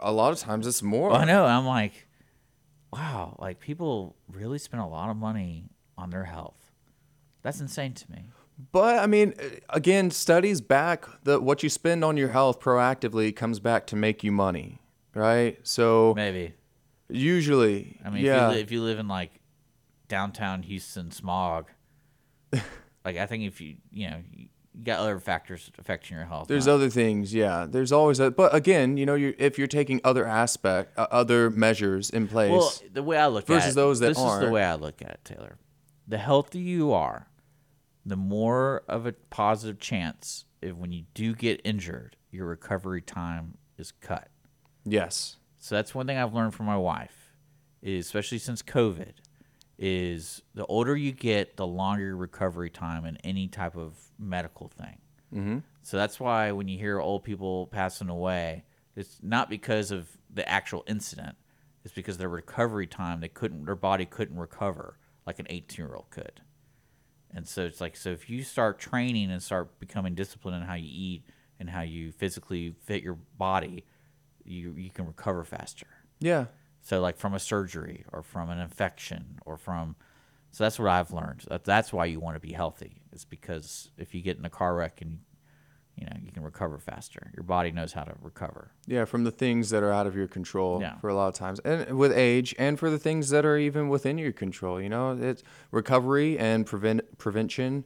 [0.00, 1.10] a lot of times it's more.
[1.12, 1.44] I know.
[1.46, 2.06] I'm like,
[2.92, 3.36] wow.
[3.38, 5.64] Like people really spend a lot of money
[5.98, 6.70] on their health.
[7.42, 8.24] That's insane to me.
[8.72, 13.34] But I mean, uh, again, studies back that what you spend on your health proactively
[13.34, 14.80] comes back to make you money,
[15.14, 15.58] right?
[15.62, 16.54] So Maybe.
[17.08, 19.40] usually, I mean, yeah, if, you li- if you live in like
[20.08, 21.70] downtown Houston smog,
[23.04, 24.48] like I think if you you know you
[24.82, 26.48] got other factors affecting your health.
[26.48, 27.66] There's other things, yeah.
[27.68, 31.50] There's always a, but again, you know, you if you're taking other aspect, uh, other
[31.50, 34.38] measures in place, Well, the way I look versus at it, those that this is
[34.40, 35.58] the way I look at it, Taylor.
[36.06, 37.28] The healthier you are,
[38.04, 43.58] the more of a positive chance if when you do get injured, your recovery time
[43.78, 44.28] is cut.
[44.84, 47.32] yes, So that's one thing I've learned from my wife,
[47.82, 49.14] is especially since COVID,
[49.78, 54.68] is the older you get, the longer your recovery time in any type of medical
[54.68, 54.98] thing.
[55.32, 55.58] mm-hmm.
[55.82, 58.64] So that's why when you hear old people passing away,
[58.96, 61.36] it's not because of the actual incident.
[61.84, 65.94] It's because their recovery time, they couldn't, their body couldn't recover like an 18 year
[65.94, 66.40] old could.
[67.34, 70.74] And so it's like so if you start training and start becoming disciplined in how
[70.74, 71.24] you eat
[71.60, 73.84] and how you physically fit your body,
[74.44, 75.86] you you can recover faster.
[76.18, 76.46] Yeah.
[76.86, 79.96] So like from a surgery or from an infection or from
[80.52, 81.44] so that's what I've learned.
[81.64, 83.02] That's why you want to be healthy.
[83.12, 85.18] It's because if you get in a car wreck and
[85.96, 87.32] you know you can recover faster.
[87.34, 88.70] Your body knows how to recover.
[88.86, 90.96] Yeah, from the things that are out of your control Yeah.
[91.00, 93.88] for a lot of times, and with age, and for the things that are even
[93.88, 94.80] within your control.
[94.80, 97.84] You know, it's recovery and prevent prevention,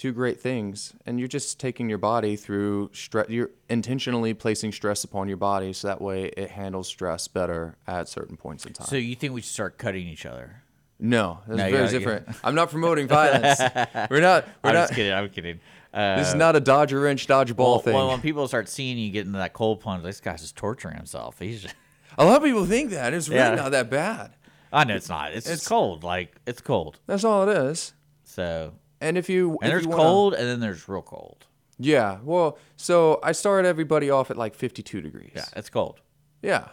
[0.00, 3.28] two great things, and you're just taking your body through stress.
[3.28, 8.08] You're intentionally placing stress upon your body, so that way it handles stress better at
[8.08, 8.86] certain points in time.
[8.86, 10.62] So you think we should start cutting each other?
[10.98, 11.90] no, that's No, very yeah, yeah.
[11.90, 12.28] different.
[12.44, 13.58] I'm not promoting violence.
[14.10, 14.46] we're not.
[14.62, 14.82] We're I'm not.
[14.88, 15.12] just kidding.
[15.12, 15.60] I'm kidding.
[15.92, 17.94] Uh, This is not a dodger wrench, dodge ball well, thing.
[17.94, 20.96] well, when people start seeing you get into that cold plunge, this guy's just torturing
[20.96, 21.38] himself.
[21.38, 21.74] He's just,
[22.18, 23.54] a lot of people think that it's really Yeah.
[23.54, 24.32] not that bad.
[24.72, 25.32] I know it's not.
[25.32, 26.04] It's, It's- cold.
[26.04, 27.00] Like it's cold.
[27.06, 27.92] That's all it is.
[28.24, 31.46] So And if you and if there's you wanna- cold and then there's real cold.
[31.78, 32.18] Yeah.
[32.22, 35.32] Well, so I start everybody off at like 52 degrees.
[35.34, 36.00] Yeah, it's cold.
[36.42, 36.68] Yeah.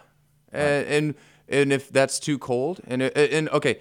[0.52, 1.14] And and,
[1.48, 3.80] and if that's too cold, and and okay,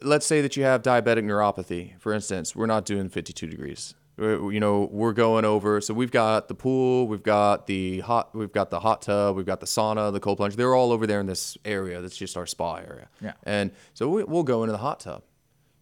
[0.00, 3.94] let's say that you have diabetic neuropathy, for instance, we're not doing 52 degrees.
[4.16, 5.80] We're- You know, we're going over.
[5.80, 9.46] So we've got the pool, we've got the hot, we've got the hot tub, we've
[9.46, 10.56] got the sauna, the cold plunge.
[10.56, 12.00] They're all over there in this area.
[12.00, 13.08] That's just our spa area.
[13.20, 13.32] Yeah.
[13.44, 15.22] And so we, we'll go into the hot tub.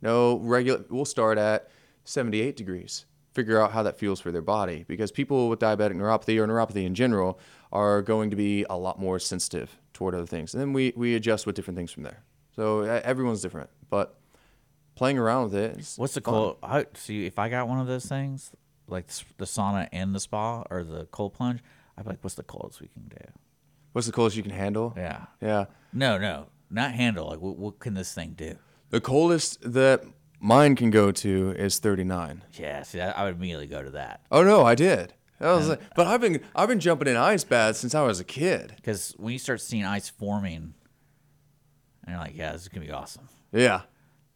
[0.03, 0.85] No regular.
[0.91, 1.71] We'll start at
[2.07, 3.07] 78 degrees.
[3.33, 6.87] Figure out how that feels for their body because people with diabetic neuropathy or neuropathy
[6.87, 7.39] in general
[7.71, 10.55] are going to be a lot more sensitive toward other things.
[10.55, 12.23] And then we, we adjust with different things from there.
[12.55, 14.19] So everyone's different, but
[14.95, 15.79] playing around with it.
[15.79, 16.57] Is What's the cold?
[16.63, 18.53] I, see, if I got one of those things,
[18.89, 21.61] like the sauna and the spa or the cold plunge,
[21.99, 23.33] I'd be like, "What's the coldest we can do?"
[23.93, 24.93] What's the coldest you can handle?
[24.97, 25.27] Yeah.
[25.41, 25.67] Yeah.
[25.93, 27.29] No, no, not handle.
[27.29, 28.57] Like, what, what can this thing do?
[28.91, 30.05] The coldest that
[30.41, 32.43] mine can go to is 39.
[32.55, 32.83] Yeah.
[32.83, 35.15] See, I, would immediately go to that Oh no, I did.
[35.41, 38.21] I was like, but I've been I've been jumping in ice baths since I was
[38.21, 38.73] a kid.
[38.77, 40.73] because when you start seeing ice forming,
[42.05, 43.83] and you're like, "Yeah, this is gonna be awesome." Yeah.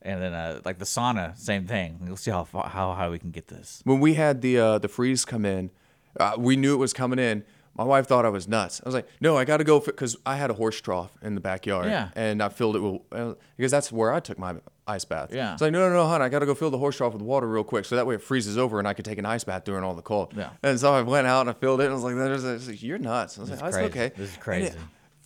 [0.03, 1.99] And then, uh, like the sauna, same thing.
[2.03, 3.81] We'll see how far, how high we can get this.
[3.85, 5.71] when we had the uh, the freeze come in,
[6.19, 7.45] uh, we knew it was coming in.
[7.77, 8.81] My wife thought I was nuts.
[8.85, 11.35] I was like, "No, I got to go because I had a horse trough in
[11.35, 12.09] the backyard, Yeah.
[12.15, 14.57] and I filled it with uh, because that's where I took my
[14.87, 15.31] ice bath.
[15.33, 15.53] Yeah.
[15.53, 17.23] it's like, no, no, no, hon, I got to go fill the horse trough with
[17.23, 19.45] water real quick, so that way it freezes over and I could take an ice
[19.45, 20.35] bath during all the cold.
[20.37, 20.51] Yeah.
[20.65, 22.49] And so I went out and I filled it, and I was like, "There's a,
[22.49, 24.67] I was like, you're nuts." I was This like, "That's okay." This is crazy.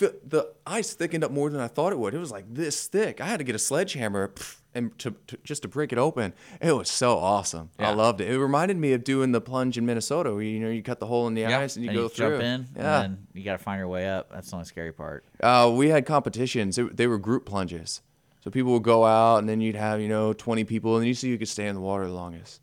[0.00, 2.14] it- the ice thickened up more than I thought it would.
[2.14, 3.20] It was like this thick.
[3.20, 6.32] I had to get a sledgehammer pff, and to, to just to break it open.
[6.60, 7.70] It was so awesome.
[7.78, 7.90] Yeah.
[7.90, 8.28] I loved it.
[8.28, 10.32] It reminded me of doing the plunge in Minnesota.
[10.34, 12.30] Where, you know, you cut the hole in the ice and you go through.
[12.38, 13.02] jump in, Yeah.
[13.02, 14.30] and then you got to find your way up.
[14.32, 15.24] That's the only scary part.
[15.42, 16.76] Uh, we had competitions.
[16.78, 18.02] It, they were group plunges.
[18.42, 21.14] So people would go out and then you'd have you know 20 people and you
[21.14, 22.60] see who could stay in the water the longest.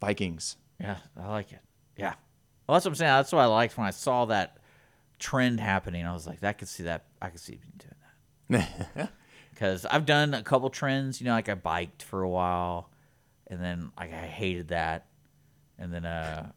[0.00, 0.56] Vikings.
[0.80, 1.60] Yeah, I like it.
[1.96, 2.14] Yeah.
[2.66, 3.08] Well, that's what I'm saying.
[3.10, 4.58] That's what I liked when I saw that
[5.18, 6.06] trend happening.
[6.06, 7.06] I was like, that could see that.
[7.20, 7.58] I could see
[8.50, 8.62] doing
[8.96, 9.10] that.
[9.58, 11.20] Because I've done a couple trends.
[11.20, 12.90] You know, like I biked for a while,
[13.48, 15.06] and then like I hated that,
[15.76, 16.52] and then uh,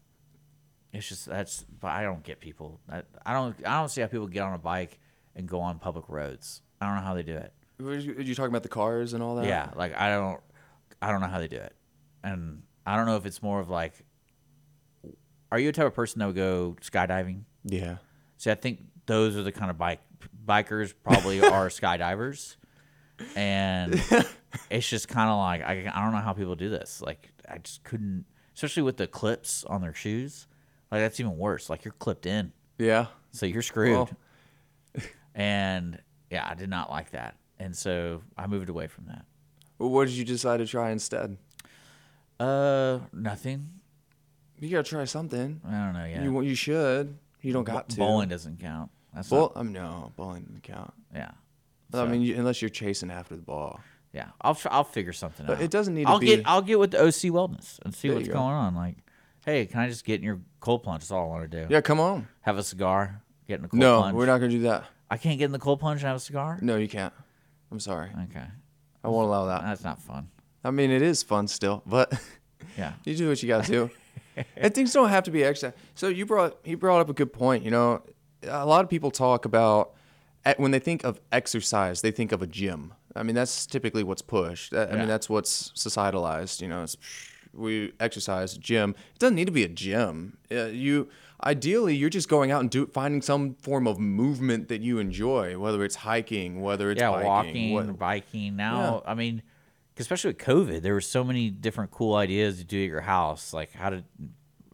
[0.92, 1.64] it's just that's.
[1.80, 2.78] But I don't get people.
[2.88, 3.56] I, I don't.
[3.66, 5.00] I don't see how people get on a bike
[5.34, 6.62] and go on public roads.
[6.80, 7.52] I don't know how they do it.
[7.80, 9.46] Were you, were you talking about the cars and all that?
[9.46, 10.40] Yeah, like I don't,
[11.00, 11.74] I don't know how they do it,
[12.22, 13.94] and I don't know if it's more of like,
[15.50, 17.42] are you a type of person that would go skydiving?
[17.64, 17.96] Yeah.
[18.38, 20.00] See, I think those are the kind of bike
[20.46, 22.56] bikers probably are skydivers,
[23.36, 23.94] and
[24.70, 27.00] it's just kind of like I, I don't know how people do this.
[27.04, 30.46] Like I just couldn't, especially with the clips on their shoes.
[30.90, 31.70] Like that's even worse.
[31.70, 33.06] Like you're clipped in, Yeah.
[33.30, 33.92] so you're screwed.
[33.96, 34.10] Well.
[35.34, 35.98] and
[36.30, 39.24] yeah, I did not like that, and so I moved away from that.
[39.78, 41.36] Well, what did you decide to try instead?
[42.38, 43.68] Uh, nothing.
[44.60, 45.60] You gotta try something.
[45.66, 46.04] I don't know.
[46.04, 47.16] Yeah, You you should.
[47.40, 47.96] You don't got to.
[47.96, 48.90] bowling doesn't count.
[49.14, 50.92] That's Bowl, not, um, no, bowling doesn't count.
[51.14, 51.32] yeah.
[51.92, 53.80] I So, mean, you, unless you're chasing after the ball.
[54.12, 55.62] yeah, I'll I'll figure something But out.
[55.62, 58.08] it doesn't need to I'll be- get I'll get with the OC Wellness and see
[58.08, 58.34] There what's go.
[58.34, 58.74] going on.
[58.74, 58.96] Like,
[59.44, 61.02] hey, can I just get in your cold plunge?
[61.02, 61.66] That's all I want to do.
[61.72, 62.28] Yeah, come on.
[62.42, 63.22] Have a cigar.
[63.48, 64.14] Get in the cold No, plunge.
[64.16, 64.84] we're not gonna do that.
[65.10, 66.58] I can't get in the cold plunge and have a cigar.
[66.62, 67.12] No, you can't.
[67.70, 68.10] I'm sorry.
[68.30, 68.44] Okay,
[69.04, 69.62] I won't allow that.
[69.62, 70.28] that's not fun.
[70.64, 72.12] I mean, it is fun still, but
[72.78, 73.90] Yeah, you do what you gotta do.
[74.56, 75.74] and things don't have to be extra.
[75.94, 77.64] So you brought he brought up a good point.
[77.64, 78.02] You know,
[78.46, 79.92] a lot of people talk about
[80.56, 82.94] when they think of exercise, they think of a gym.
[83.14, 84.72] I mean, that's typically what's pushed.
[84.74, 84.96] I Yeah.
[84.96, 86.60] mean, that's what's societalized.
[86.60, 86.96] You know, it's,
[87.52, 88.94] we exercise gym.
[89.14, 90.38] It doesn't need to be a gym.
[90.50, 91.08] Uh, you
[91.44, 95.58] ideally you're just going out and do finding some form of movement that you enjoy,
[95.58, 98.56] whether it's hiking, whether it's yeah, biking, walking, what- biking.
[98.56, 99.42] Now, I mean,
[99.98, 103.52] especially with COVID, there were so many different cool ideas to do at your house,
[103.52, 104.04] like how to,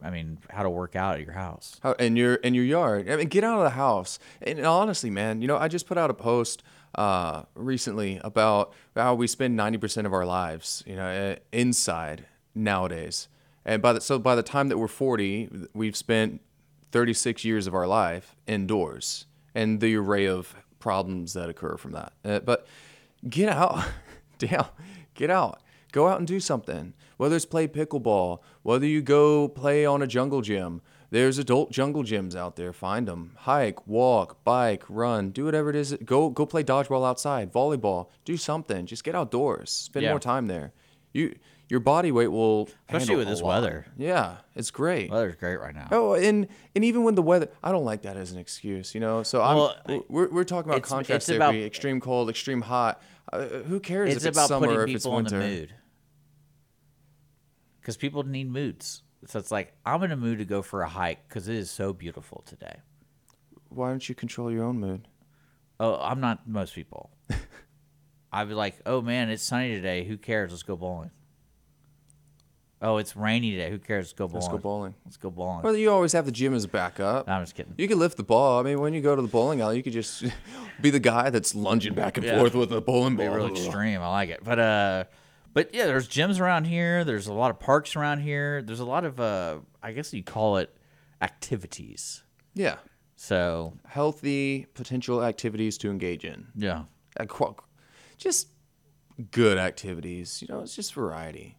[0.03, 1.79] I mean, how to work out at your house.
[1.83, 3.09] How, in your in your yard.
[3.11, 4.19] I mean, get out of the house.
[4.43, 6.63] And honestly, man, you know, I just put out a post
[6.95, 13.29] uh, recently about how we spend ninety percent of our lives, you know, inside nowadays.
[13.65, 16.41] And by the so by the time that we're forty, we've spent
[16.93, 21.93] thirty six years of our life indoors, and the array of problems that occur from
[21.93, 22.13] that.
[22.25, 22.67] Uh, but
[23.29, 23.85] get out,
[24.39, 24.67] damn,
[25.15, 25.61] get out.
[25.93, 26.95] Go out and do something.
[27.19, 32.03] Whether it's play pickleball, whether you go play on a jungle gym, there's adult jungle
[32.05, 32.73] gyms out there.
[32.73, 33.33] Find them.
[33.39, 35.97] Hike, walk, bike, run, do whatever it is.
[36.05, 38.09] Go go play dodgeball outside, volleyball.
[38.25, 38.87] Do something.
[38.87, 39.71] Just get outdoors.
[39.71, 40.11] Spend Yeah.
[40.13, 40.73] more time there.
[41.13, 41.35] You
[41.71, 43.49] your body weight will Especially with this lot.
[43.63, 43.87] weather.
[43.99, 45.11] Yeah, it's great.
[45.11, 45.89] Weather's great right now.
[45.91, 49.01] Oh, and and even when the weather, I don't like that as an excuse, you
[49.01, 49.23] know.
[49.23, 52.61] So I'm, Well, we're, we're talking about it's- contrast it's about- theory, extreme cold, extreme
[52.63, 53.03] hot.
[53.31, 55.69] Uh, who cares it's if it's about summer or if it's people in winter?
[57.89, 59.03] Because people need moods.
[59.25, 61.71] So it's like I'm in a mood to go for a hike because it is
[61.71, 62.81] so beautiful today.
[63.71, 65.09] Why don't you control your own mood?
[65.81, 67.09] Oh, I'm not most people.
[68.31, 70.05] I'd be like, oh man, it's sunny today.
[70.05, 70.51] Who cares?
[70.51, 71.13] Let's go bowling.
[72.83, 73.71] Oh, it's rainy today.
[73.71, 74.09] Who cares?
[74.09, 74.35] Let's go bowling.
[74.43, 74.95] Let's go bowling.
[75.07, 75.63] Let's go bowling.
[75.63, 77.27] Well, you always have the gym as a backup.
[77.27, 77.73] I'm just kidding.
[77.79, 78.61] You could lift the ball.
[78.61, 80.25] I mean, when you go to the bowling alley, you could just
[80.83, 82.39] be the guy that's lunging back and Yeah.
[82.39, 83.35] forth with a bowling Be ball.
[83.37, 84.03] real extreme.
[84.03, 84.41] I like it.
[84.45, 85.05] But uh,
[85.55, 87.05] but yeah, there's gyms around here.
[87.05, 88.63] There's a lot of parks around here.
[88.63, 90.75] There's a lot of uh, I guess you call it
[91.23, 92.23] activities.
[92.55, 92.77] Yeah,
[93.17, 96.49] So healthy potential activities to engage in.
[96.57, 96.85] yeah,
[98.17, 98.49] Just
[99.31, 100.43] good activities.
[100.43, 101.57] You know, it's just variety.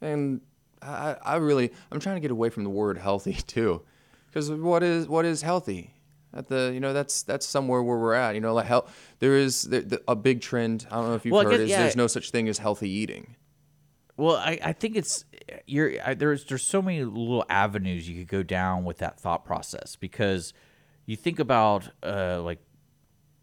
[0.00, 0.40] And
[0.80, 3.82] I, I really, I'm trying to get away from the word healthy too,
[4.26, 5.94] because what is what is healthy?
[6.38, 8.34] At the, you know, that's that's somewhere where we're at.
[8.34, 8.94] You know, like health.
[9.18, 10.86] There is there, the, a big trend.
[10.90, 11.50] I don't know if you've Well, heard.
[11.50, 11.82] guess- is yeah.
[11.82, 13.34] there's no such thing as healthy eating.
[14.16, 15.24] Well, I, I think it's
[15.66, 19.44] you're I, there's there's so many little avenues you could go down with that thought
[19.44, 20.52] process because
[21.06, 22.58] you think about uh, like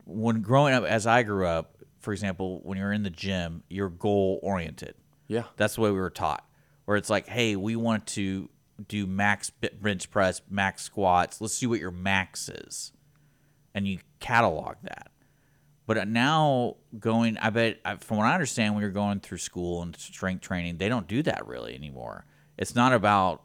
[0.05, 3.89] when growing up as I grew up, for example, when you're in the gym, you're
[3.89, 4.95] goal oriented.
[5.27, 5.43] Yeah.
[5.57, 6.45] That's the way we were taught.
[6.85, 8.49] Where it's like, hey, we want to
[8.87, 11.39] do max bench press, max squats.
[11.41, 12.91] Let's see what your max is,
[13.73, 15.11] and you catalog that.
[15.87, 19.95] But now going, I bet from what I understand, when you're going through school and
[19.95, 22.25] strength training, they don't do that really anymore.
[22.57, 23.43] It's not about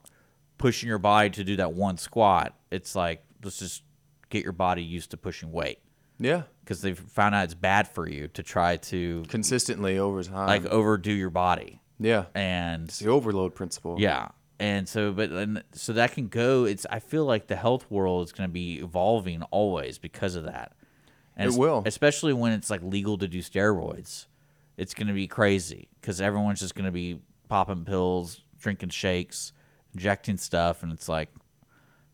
[0.56, 2.56] pushing your body to do that one squat.
[2.70, 3.82] It's like let's just
[4.30, 5.80] get your body used to pushing weight
[6.18, 6.42] Yeah.
[6.64, 10.46] because they've found out it's bad for you to try to Consistently over time.
[10.46, 12.26] like overdo your body yeah.
[12.34, 13.96] and It's the overload principle.
[13.98, 14.28] yeah.
[14.60, 16.64] And so, but and so that can go.
[16.64, 16.86] It's.
[16.90, 20.72] I feel like the health world is going to be evolving always because of that.
[21.34, 21.82] And It will.
[21.86, 24.26] especially when it's like legal to do steroids.
[24.76, 29.52] It's going to be crazy because everyone's just going to be popping pills, drinking shakes,
[29.94, 31.30] injecting stuff, and it's like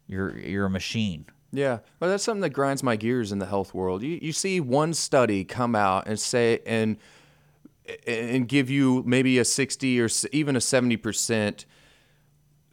[0.06, 1.26] you're you're a machine.
[1.52, 4.02] Yeah, well, that's something that grinds my gears in the health world.
[4.02, 6.96] You you see one study come out and say and
[8.06, 11.66] and give you maybe a sixty or even a seventy percent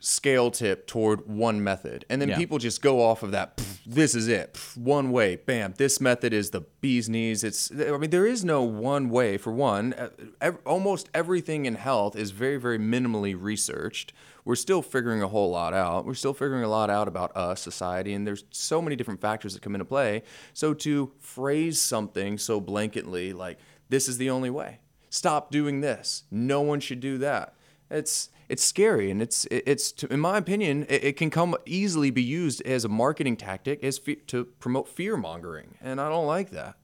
[0.05, 2.35] scale tip toward one method, and then Yeah.
[2.37, 3.61] people just go off of that.
[3.85, 5.37] This is it, one way.
[5.37, 7.41] Bam, this method is the bee's knees.
[7.41, 9.37] It's I mean there is no one way.
[9.37, 9.93] For one,
[10.41, 14.11] Uh, almost everything in health is very very minimally researched.
[14.43, 16.05] We're still figuring a whole lot out.
[16.05, 19.53] We're still figuring a lot out about us, society, and there's so many different factors
[19.53, 20.23] that come into play.
[20.53, 24.79] So to phrase something so blanketly like this is the only way.
[25.09, 26.23] Stop doing this.
[26.29, 27.53] No one should do that.
[27.89, 32.61] It's it's scary, and it's it's in my opinion, it, can come easily be used
[32.63, 36.75] as a marketing tactic as fe- to promote fear mongering, and I don't like that.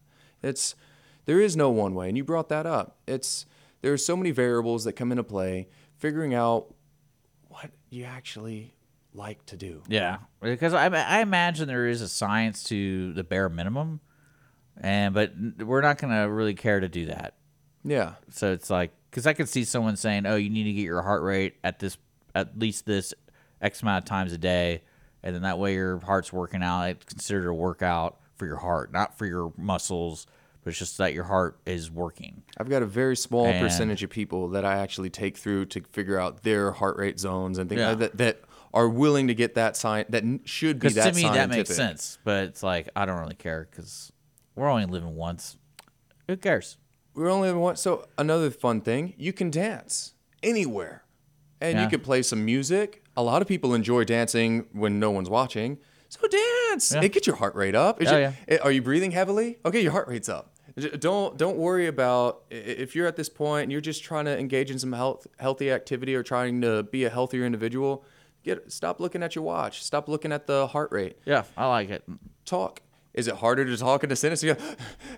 [0.42, 0.76] It's
[1.26, 2.98] there is no one way, and you brought that up.
[3.08, 3.46] It's
[3.82, 5.68] there are so many variables that come into play.
[5.98, 6.74] Figuring out
[7.50, 8.74] what you actually
[9.14, 9.84] like to do.
[9.90, 14.00] Yeah, because I, I imagine there is a science to the bare minimum,
[14.80, 17.36] and but we're not going to really care to do that.
[17.84, 20.84] Yeah, So it's like because I could see someone saying, "Oh, you need to get
[20.84, 21.98] your heart rate at this
[22.36, 23.14] at least this
[23.62, 24.82] X amount of times a day,
[25.24, 26.84] and then that way your heart's working out.
[26.90, 30.26] It's considered a workout for your heart, not for your muscles,
[30.64, 34.04] but it's just that your heart is working." I've got a very small And- percentage
[34.04, 37.68] of people that I actually take through to figure out their heart rate zones and
[37.70, 37.96] things Yeah.
[37.96, 41.22] that that are willing to get that sign that should be Because that to me
[41.24, 41.50] scientific.
[41.50, 44.12] that makes sense, but it's like I don't really care because
[44.56, 45.58] we're only living once.
[46.28, 46.78] Who cares?
[47.20, 47.76] We're only one.
[47.76, 51.04] So another fun thing, you can dance anywhere,
[51.60, 51.84] and Yeah.
[51.84, 53.04] you can play some music.
[53.18, 55.80] A lot of people enjoy dancing when no one's watching.
[56.08, 56.94] So dance.
[56.94, 57.02] Yeah.
[57.02, 58.02] It gets your heart rate up.
[58.02, 59.58] Is Oh, your- eh, Are you breathing heavily?
[59.66, 60.54] Okay, your heart rate's up.
[61.00, 64.72] Don't don't worry about if you're at this point and you're just trying to engage
[64.72, 68.06] in some health healthy activity or trying to be a healthier individual.
[68.44, 69.84] Get stop looking at your watch.
[69.84, 71.18] Stop looking at the heart rate.
[71.26, 72.04] Yeah, I like it.
[72.46, 72.82] Talk.
[73.14, 74.44] Is it harder to talk in a sentence?
[74.44, 74.62] You go,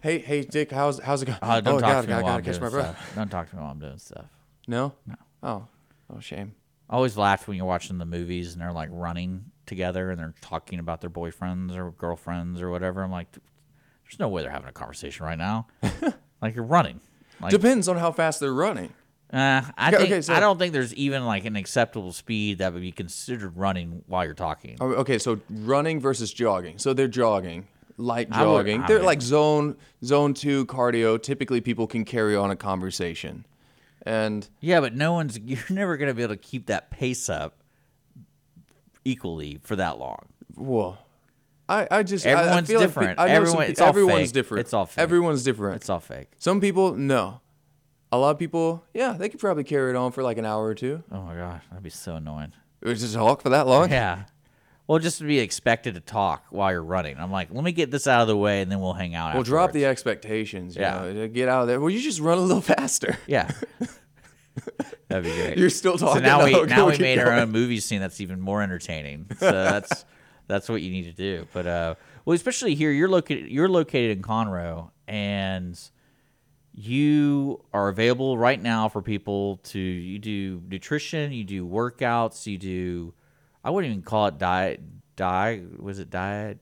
[0.02, 1.40] hey hey Dick, how's how's it going?
[1.42, 3.12] Uh, don't oh talk God, to me I while gotta I'm doing stuff.
[3.16, 4.26] Don't talk to me while I'm doing stuff.
[4.68, 4.94] No.
[5.06, 5.16] No.
[5.44, 5.68] Oh.
[6.16, 6.54] Oh shame.
[6.90, 10.34] I always laugh when you're watching the movies and they're like running together and they're
[10.42, 13.02] talking about their boyfriends or girlfriends or whatever.
[13.04, 15.68] I'm like, there's no way they're having a conversation right now.
[16.42, 17.00] like you're running.
[17.40, 18.92] Like, Depends on how fast they're running.
[19.34, 22.58] uh, I Okay, think okay, so- I don't think there's even like an acceptable speed
[22.58, 24.78] that would be considered running while you're talking.
[24.82, 26.78] Oh, Okay, so running versus jogging.
[26.78, 27.68] So they're jogging,
[28.02, 28.84] light I would- jogging.
[28.88, 31.22] They're would- like zone zone two cardio.
[31.22, 33.46] Typically, people can carry on a conversation,
[34.04, 37.58] and Yeah, but no one's you're never gonna be able to keep that pace up
[39.06, 40.28] equally for that long.
[40.56, 40.98] Well,
[41.70, 43.20] I, I just I- I Everyone's feel like different.
[43.20, 44.34] I know some Everyone- it's all everyone's fake.
[44.34, 44.60] different.
[44.62, 45.02] It's all fake.
[45.02, 45.76] Everyone's different.
[45.78, 46.32] It's all fake.
[46.38, 47.40] Some people, no.
[48.12, 50.66] A lot of people, yeah, they could probably carry it on for like an hour
[50.66, 51.02] or two.
[51.12, 52.52] Oh my gosh, that'd be so annoying.
[52.84, 53.90] Just talk for that long.
[53.90, 54.24] Yeah.
[54.92, 57.18] Well, just to be expected to talk while you're running.
[57.18, 59.34] I'm like, let me get this out of the way, and then we'll hang out.
[59.34, 60.76] Well, drop the expectations.
[60.76, 61.12] You Yeah.
[61.14, 61.80] know, get out of there.
[61.80, 63.18] Well, you just run a little faster.
[63.26, 63.50] Yeah.
[65.08, 65.58] That'd be great.
[65.58, 66.16] You're still talking.
[66.24, 69.28] so now we now we made our own movie scene that's even more entertaining.
[69.40, 70.04] So that's
[70.48, 71.48] that's what you need to do.
[71.54, 75.80] But uh, well, especially here, you're located you're located in Conroe, and
[76.74, 82.58] you are available right now for people to you do nutrition, you do workouts, you
[82.58, 83.14] do
[83.64, 84.82] I wouldn't even call it diet.
[85.16, 86.60] Die was it diet?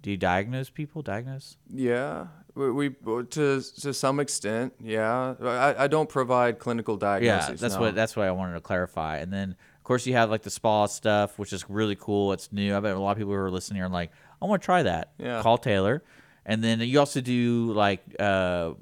[0.00, 1.02] Do you diagnose people?
[1.02, 1.56] Diagnose?
[1.68, 5.34] Yeah, we, we to to some extent, yeah.
[5.42, 7.48] I, I don't provide clinical diagnosis.
[7.48, 7.80] Yeah, that's no.
[7.80, 9.18] what that's what I wanted to clarify.
[9.18, 12.32] And then of course you have like the spa stuff, which is really cool.
[12.32, 12.76] It's new.
[12.76, 14.10] I bet a lot of people who are listening here are like,
[14.40, 15.12] I want to try that.
[15.18, 15.42] Yeah.
[15.42, 16.02] Call Taylor.
[16.44, 18.72] And then you also do like uh,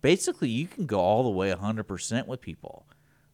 [0.00, 2.86] basically you can go all the way 100% with people.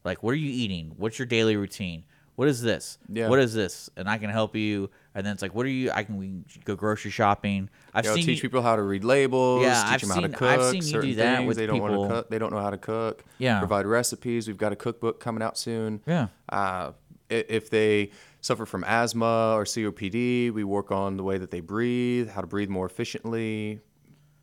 [0.05, 0.93] Like, what are you eating?
[0.97, 2.05] What's your daily routine?
[2.37, 2.99] What is this?
[3.09, 3.29] Yeah.
[3.29, 3.89] What is this?
[3.97, 4.91] And I can help you.
[5.15, 5.91] And then it's like, what are you?
[5.91, 6.35] I can we
[6.65, 7.71] go grocery shopping.
[7.95, 9.63] I've seen teach you, people how to read labels.
[9.63, 10.49] Yeah, teach I've them how to seen- cook.
[10.49, 12.31] I've seen you do that things with they don't want to cook.
[12.31, 13.25] They don't know how to cook.
[13.39, 13.59] Yeah.
[13.59, 14.47] Provide recipes.
[14.49, 16.03] We've got a cookbook coming out soon.
[16.07, 16.29] Yeah.
[16.51, 16.93] Uh,
[17.31, 18.11] if they
[18.43, 22.47] suffer from asthma or COPD, we work on the way that they breathe, how to
[22.47, 23.81] breathe more efficiently.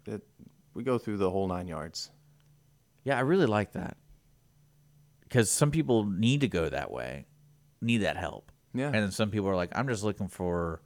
[0.05, 0.21] It,
[0.73, 2.09] we go through the whole nine yards.
[3.05, 3.97] Yeah, I really like that.
[5.21, 7.25] Because some people need to go that way,
[7.83, 8.51] need that help.
[8.73, 8.85] Yeah.
[8.87, 10.81] And then some people are like, I'm just looking for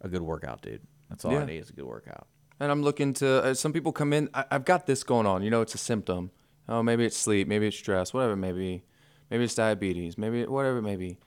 [0.00, 0.82] a good workout, dude.
[1.08, 1.40] That's all Yeah.
[1.40, 2.26] I need is a good workout.
[2.60, 3.42] And I'm looking to.
[3.44, 4.30] Uh, some people come in.
[4.32, 5.42] I, I've got this going on.
[5.42, 6.30] You know, it's a symptom.
[6.68, 7.48] Oh, maybe it's sleep.
[7.48, 8.14] Maybe it's stress.
[8.14, 8.84] Whatever it may be.
[9.30, 10.16] Maybe it's diabetes.
[10.16, 11.18] Maybe whatever it may be.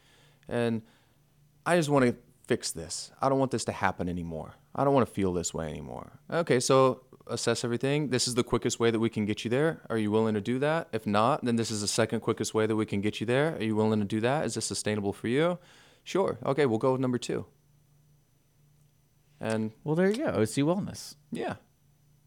[0.48, 0.82] And
[1.66, 2.16] I just want to
[2.48, 3.12] fix this.
[3.22, 4.56] I don't want this to happen anymore.
[4.74, 6.20] I don't want to feel this way anymore.
[6.32, 8.10] Okay, so assess everything.
[8.10, 9.82] This is the quickest way that we can get you there.
[9.90, 10.88] Are you willing to do that?
[10.92, 13.56] If not, then this is the second quickest way that we can get you there.
[13.56, 14.46] Are you willing to do that?
[14.46, 15.58] Is this sustainable for you?
[16.04, 16.38] Sure.
[16.46, 17.46] Okay, we'll go with number two.
[19.40, 20.26] And Well, there you go.
[20.32, 21.16] OC Wellness.
[21.32, 21.56] yeah,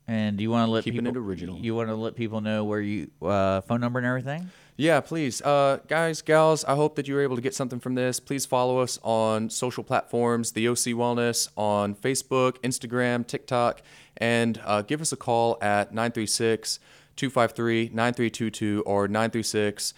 [0.08, 1.58] And do you want to let Keeping people, it original.
[1.58, 4.50] You want to let people know where you uh, phone number and everything?
[4.78, 5.42] Yeah, please.
[5.42, 8.18] Uh, guys, gals, I hope that you were able to get something from this.
[8.18, 13.82] Please follow us on social platforms, the OC Wellness, on Facebook, Instagram, TikTok,
[14.16, 16.78] and uh, give us a call at 936
[17.16, 19.94] 253 9322 or 936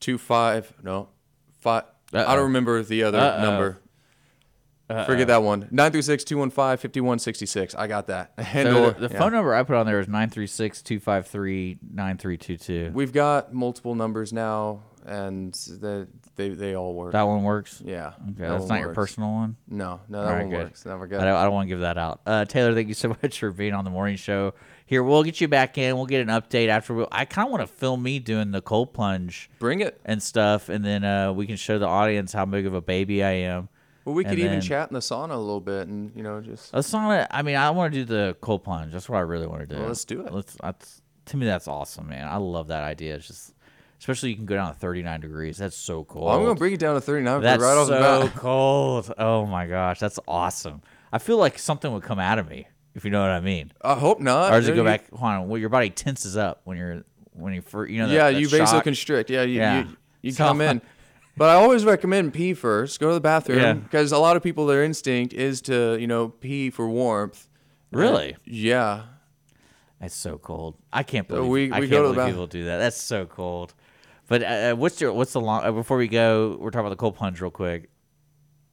[0.00, 0.74] 25.
[0.82, 1.08] No,
[1.60, 1.84] five.
[2.12, 2.36] I Uh-oh.
[2.36, 3.42] don't remember the other Uh-oh.
[3.42, 3.78] number.
[5.04, 5.68] Forget that one.
[5.70, 7.74] 936 215 5166.
[7.74, 8.32] I got that.
[8.38, 9.18] And So or- the, the yeah.
[9.20, 12.92] phone number I put on there is 936 253 9322.
[12.94, 17.12] We've got multiple numbers now, and the, they, they all work.
[17.12, 17.82] That one works?
[17.84, 18.12] Yeah.
[18.30, 19.56] Okay, that that's not your personal one?
[19.68, 20.64] No, no, that All right, one good.
[20.64, 20.86] works.
[20.86, 21.18] Never I good.
[21.18, 22.20] don't, I don't want to give that out.
[22.24, 24.54] Uh, Taylor, thank you so much for being on the morning show.
[24.86, 25.96] Here, we'll get you back in.
[25.96, 26.94] We'll get an update after.
[26.94, 30.00] We, I kind of want to film me doing the cold plunge Bring it.
[30.06, 33.22] and stuff, and then uh, we can show the audience how big of a baby
[33.22, 33.68] I am.
[34.06, 36.40] Well, we And could even chat in the sauna a little bit, and you know,
[36.40, 37.26] just A sauna.
[37.30, 38.92] I mean, I want to do the cold plunge.
[38.94, 39.76] That's what I really want to do.
[39.80, 40.32] Well, let's do it.
[40.32, 40.56] Let's.
[40.62, 42.26] That's, to me, that's awesome, man.
[42.26, 43.16] I love that idea.
[43.16, 43.52] It's just,
[43.98, 45.58] especially you can go down to 39 degrees.
[45.58, 46.26] That's so cold.
[46.26, 49.12] well, I'm gonna bring it down to 39 That's right off the so cold.
[49.18, 50.82] Oh my gosh, that's awesome.
[51.12, 53.72] I feel like something would come out of me, if you know what I mean.
[53.82, 54.52] I hope not.
[54.52, 55.10] Or does it go you- back?
[55.10, 55.48] Hold on.
[55.48, 57.90] Well, your body tenses up when you're when you first.
[57.90, 58.08] You know.
[58.08, 58.84] That, Yeah, that you shock.
[58.84, 59.28] vasoconstrict.
[59.30, 59.82] Yeah, you Yeah.
[59.84, 60.82] you, you So- come in.
[61.36, 62.98] But I always recommend pee first.
[62.98, 66.28] Go to the bathroom because a lot of people their instinct is to you know
[66.30, 67.48] pee for warmth.
[67.92, 68.34] Really?
[68.34, 69.02] Uh, yeah.
[70.00, 70.74] It's so cold.
[70.92, 72.78] I can't So believe we- I we can't go to the believe people do that.
[72.78, 73.72] That's so cold.
[74.28, 75.64] But uh, uh, what's your what's the long?
[75.64, 77.90] Uh, before we go, we're talking about the cold plunge real quick.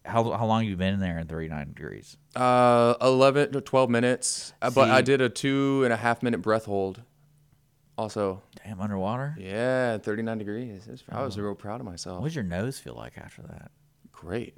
[0.04, 2.18] How how long have you been in there in 39 degrees?
[2.36, 4.54] Uh, 11 to 12 minutes.
[4.62, 7.02] Uh, but I did a two and a half minute breath hold.
[7.98, 9.36] Also, Damn, underwater.
[9.40, 10.86] yeah, 39 degrees.
[10.86, 12.20] Was- I was real proud of myself.
[12.20, 13.72] What does your nose feel like after that?
[14.12, 14.58] Great.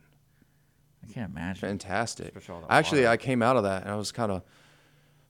[1.07, 1.61] I can't imagine.
[1.61, 2.29] Fantastic.
[2.29, 3.11] Especially all that Actually, water.
[3.11, 4.41] I came out of that and I was kind of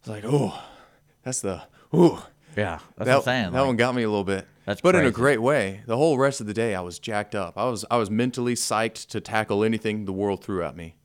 [0.01, 0.57] was like, oh,
[1.23, 1.61] that's the,
[1.93, 2.17] ooh.
[2.57, 3.51] Yeah, that's that, what I'm saying.
[3.53, 4.47] that like- one got me a little bit.
[4.65, 5.81] That's but in a great way.
[5.85, 7.57] The whole rest of the day, I was jacked up.
[7.57, 10.95] I was I was mentally psyched to tackle anything the world threw at me.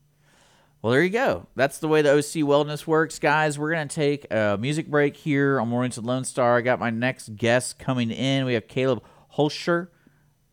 [0.82, 1.46] Well, there you go.
[1.54, 3.56] That's the way the OC Wellness works, guys.
[3.56, 6.56] We're gonna take a music break here on Mornings with Lone Star.
[6.56, 8.46] I got my next guest coming in.
[8.46, 9.04] We have Caleb
[9.36, 9.88] Holscher.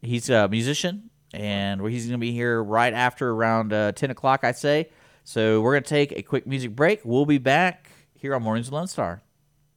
[0.04, 4.52] He's a musician, and he's gonna be here right after around uh, ten o'clock, I
[4.52, 4.90] say.
[5.24, 7.02] So we're gonna take a quick music break.
[7.04, 9.24] We'll be back here on Mornings with Lone Star.